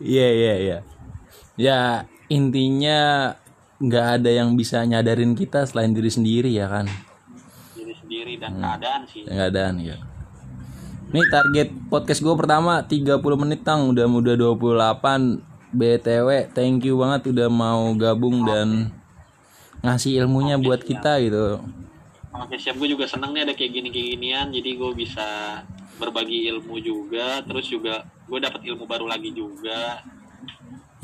Iya 0.04 0.28
iya 0.28 0.54
iya. 0.60 0.78
Ya 1.56 1.78
intinya 2.28 3.32
nggak 3.84 4.06
ada 4.20 4.30
yang 4.32 4.56
bisa 4.56 4.80
nyadarin 4.84 5.36
kita 5.36 5.68
selain 5.68 5.92
diri 5.92 6.08
sendiri 6.08 6.50
ya 6.50 6.66
kan. 6.68 6.86
diri 7.76 7.94
sendiri 8.00 8.32
Hmm. 8.36 8.42
dan 8.42 8.52
keadaan 8.60 9.00
sih. 9.04 9.22
Ada 9.28 9.62
ya. 9.76 9.96
Nih 11.14 11.26
target 11.30 11.68
podcast 11.92 12.20
gue 12.24 12.34
pertama 12.34 12.82
30 12.82 13.36
menit 13.38 13.62
tang. 13.62 13.92
Udah 13.92 14.08
udah 14.08 14.34
28 14.34 15.38
BTW 15.74 16.50
thank 16.50 16.82
you 16.82 16.98
banget 16.98 17.30
udah 17.30 17.48
mau 17.52 17.92
gabung 17.94 18.42
dan 18.42 18.90
ngasih 19.84 20.24
ilmunya 20.24 20.56
buat 20.58 20.82
kita 20.82 21.20
gitu. 21.22 21.60
Oke 22.34 22.56
siap. 22.58 22.80
Gue 22.80 22.90
juga 22.90 23.06
seneng 23.06 23.30
nih 23.30 23.46
ada 23.46 23.54
kayak 23.54 23.70
gini 23.78 23.88
kayak 23.94 24.08
ginian. 24.16 24.46
Jadi 24.50 24.70
gue 24.74 24.90
bisa 24.96 25.60
berbagi 26.00 26.50
ilmu 26.50 26.80
juga. 26.82 27.44
Terus 27.46 27.68
juga 27.70 28.02
gue 28.26 28.38
dapat 28.40 28.64
ilmu 28.64 28.88
baru 28.88 29.06
lagi 29.06 29.30
juga. 29.30 30.02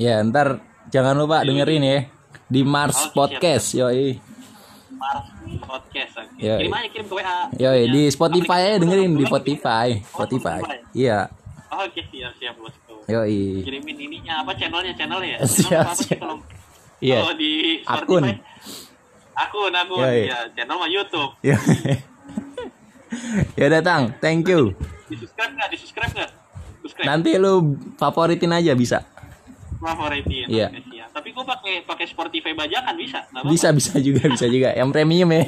Ya 0.00 0.18
ntar 0.26 0.64
jangan 0.90 1.14
lupa 1.14 1.44
dengerin 1.44 1.84
ya 1.86 2.00
di 2.46 2.60
Mars 2.62 2.96
siap. 3.00 3.12
Podcast 3.12 3.66
yoi. 3.72 4.18
Mars 4.92 5.26
podcast 5.60 6.12
oke. 6.18 6.34
Yoi. 6.36 6.58
kirim 6.60 6.72
aja 6.72 6.88
kirim 6.88 7.06
ke 7.06 7.14
WA 7.14 7.36
Yoi 7.56 7.82
di 7.86 8.02
Spotify 8.06 8.60
aplikasi 8.60 8.80
dengerin 8.80 9.10
di 9.10 9.18
apa? 9.18 9.30
Spotify. 9.30 9.88
Spotify. 10.02 10.58
Iya. 10.92 11.18
oke 11.70 12.00
siap 12.04 12.32
siap 12.36 12.54
bosku 12.56 12.94
Yoi. 13.06 13.62
kirimin 13.62 13.96
ininya 14.00 14.42
apa 14.42 14.52
channelnya 14.52 14.92
channelnya 14.92 15.28
ya 15.32 15.38
Siap, 15.46 15.66
channel 15.66 15.94
sih 15.94 16.06
siap. 16.06 16.18
kalau 16.18 16.36
Iya. 17.00 17.18
kalau 17.22 17.34
di 17.34 17.52
Akun. 17.82 18.22
Spotify? 18.22 18.36
akun 19.32 19.72
akun 19.72 19.98
Yoi. 20.00 20.20
ya 20.26 20.38
channel 20.52 20.76
mah 20.76 20.88
YouTube 20.88 21.30
Ya. 21.40 21.56
ya 23.54 23.66
datang, 23.68 24.14
thank 24.18 24.46
you. 24.46 24.74
di 25.06 25.16
subscribe 25.16 25.50
nggak 25.50 25.68
di 25.68 25.76
subscribe 25.76 26.12
nggak 26.12 26.30
subscribe 26.80 27.06
Nanti 27.06 27.30
lu 27.34 27.52
favoritin 27.96 28.50
aja 28.50 28.72
bisa. 28.72 29.02
favoritin 29.78 30.46
Iya. 30.46 30.68
siap. 30.76 30.99
Tapi 31.20 31.30
gue 31.30 31.44
pakai 31.44 31.74
pakai 31.84 32.06
Spotify 32.06 32.52
bajakan 32.52 32.96
bisa 32.96 33.20
nggak 33.28 33.42
apa 33.42 33.50
Bisa 33.50 33.68
bisa 33.70 34.00
juga 34.00 34.24
bisa 34.26 34.46
juga. 34.46 34.72
Yang 34.72 34.88
premium 34.90 35.28
ya. 35.30 35.44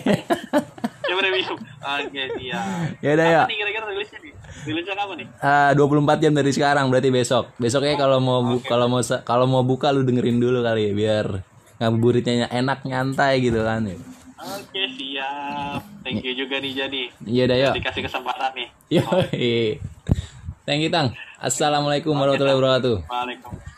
ya 1.09 1.15
premium 1.15 1.57
oke 1.59 2.23
siap 2.39 2.65
ya 3.01 3.11
udah 3.11 3.27
ya. 3.27 3.41
apa 3.43 3.51
kira-kira 3.51 3.85
rilisnya 3.87 4.19
nih 4.21 4.33
rilisnya 4.65 4.95
kapan 4.95 5.17
nih 5.19 5.29
Ah, 5.41 5.71
24 5.73 6.23
jam 6.23 6.33
dari 6.33 6.51
sekarang 6.51 6.87
berarti 6.87 7.09
besok. 7.09 7.51
Besoknya 7.57 7.97
kalau 7.97 8.19
mau 8.19 8.41
bu- 8.41 8.63
kalau 8.63 8.87
mau 8.87 9.01
kalau 9.23 9.47
mau 9.47 9.61
buka 9.63 9.91
lu 9.91 10.01
dengerin 10.03 10.39
dulu 10.39 10.61
kali 10.61 10.89
ya 10.89 10.93
biar 10.93 11.27
ngabuburitnya 11.79 12.47
enak 12.49 12.85
nyantai 12.85 13.41
gitu 13.41 13.61
kan 13.61 13.83
ya. 13.83 13.97
oke 14.39 14.83
siap 14.95 15.81
thank 16.03 16.21
you 16.21 16.35
juga 16.35 16.59
nih 16.59 16.73
jadi 16.77 17.03
Iya 17.25 17.45
dah 17.47 17.57
yuk. 17.59 17.73
dikasih 17.77 18.03
kesempatan 18.03 18.51
nih 18.53 18.69
Yoi. 18.93 19.81
Thank 20.63 20.81
you 20.81 20.91
Tang. 20.91 21.11
Assalamualaikum 21.39 22.15
warahmatullahi 22.15 22.55
wabarakatuh. 22.55 22.97
Waalaikumsalam 23.03 23.71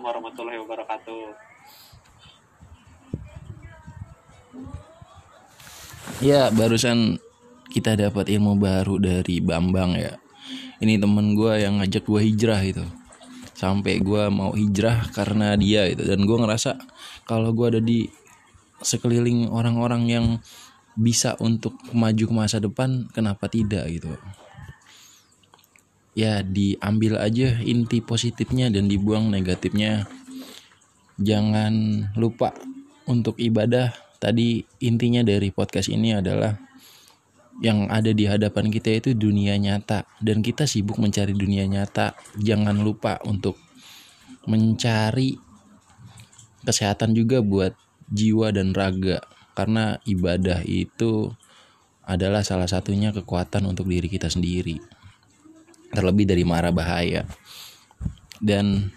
warahmatullahi 0.00 0.58
wabarakatuh. 0.64 1.36
Ya, 6.24 6.48
barusan 6.54 7.18
kita 7.68 7.98
dapat 7.98 8.30
ilmu 8.32 8.56
baru 8.56 8.96
dari 8.96 9.42
Bambang 9.42 9.98
ya. 9.98 10.16
Ini 10.80 10.98
temen 10.98 11.36
gue 11.36 11.62
yang 11.62 11.78
ngajak 11.82 12.04
gue 12.06 12.20
hijrah 12.32 12.62
itu. 12.62 12.84
Sampai 13.52 14.02
gue 14.02 14.26
mau 14.32 14.56
hijrah 14.56 15.12
karena 15.14 15.54
dia 15.54 15.86
itu. 15.86 16.02
Dan 16.02 16.24
gue 16.24 16.36
ngerasa 16.38 16.78
kalau 17.28 17.52
gue 17.52 17.76
ada 17.76 17.82
di 17.82 18.08
sekeliling 18.82 19.52
orang-orang 19.52 20.02
yang 20.10 20.26
bisa 20.98 21.36
untuk 21.40 21.76
maju 21.94 22.24
ke 22.28 22.34
masa 22.34 22.60
depan 22.60 23.08
kenapa 23.16 23.48
tidak 23.48 23.88
gitu 23.88 24.12
ya 26.12 26.44
diambil 26.44 27.16
aja 27.16 27.56
inti 27.64 28.04
positifnya 28.04 28.68
dan 28.68 28.88
dibuang 28.88 29.32
negatifnya. 29.32 30.08
Jangan 31.20 32.06
lupa 32.16 32.56
untuk 33.08 33.36
ibadah. 33.40 33.92
Tadi 34.22 34.62
intinya 34.78 35.26
dari 35.26 35.50
podcast 35.50 35.90
ini 35.90 36.14
adalah 36.14 36.54
yang 37.58 37.90
ada 37.90 38.14
di 38.14 38.24
hadapan 38.24 38.70
kita 38.70 39.02
itu 39.02 39.10
dunia 39.16 39.58
nyata. 39.58 40.06
Dan 40.22 40.40
kita 40.44 40.68
sibuk 40.68 41.00
mencari 41.00 41.34
dunia 41.34 41.66
nyata. 41.66 42.14
Jangan 42.38 42.80
lupa 42.80 43.18
untuk 43.26 43.58
mencari 44.46 45.36
kesehatan 46.62 47.18
juga 47.18 47.42
buat 47.42 47.74
jiwa 48.08 48.54
dan 48.54 48.70
raga. 48.72 49.20
Karena 49.52 50.00
ibadah 50.08 50.64
itu 50.64 51.34
adalah 52.02 52.42
salah 52.42 52.66
satunya 52.66 53.12
kekuatan 53.14 53.68
untuk 53.68 53.86
diri 53.86 54.10
kita 54.10 54.26
sendiri 54.26 55.01
terlebih 55.92 56.24
dari 56.24 56.42
mara 56.42 56.72
bahaya. 56.72 57.28
Dan 58.42 58.90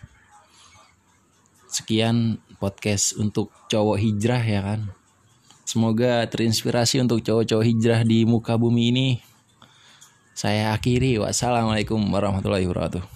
sekian 1.70 2.40
podcast 2.58 3.20
untuk 3.20 3.52
cowok 3.68 4.00
hijrah 4.00 4.42
ya 4.42 4.62
kan. 4.64 4.82
Semoga 5.68 6.24
terinspirasi 6.26 7.04
untuk 7.04 7.22
cowok-cowok 7.22 7.66
hijrah 7.66 8.02
di 8.08 8.24
muka 8.24 8.56
bumi 8.56 8.90
ini. 8.90 9.08
Saya 10.36 10.72
akhiri. 10.76 11.20
Wassalamualaikum 11.20 12.00
warahmatullahi 12.12 12.68
wabarakatuh 12.68 13.15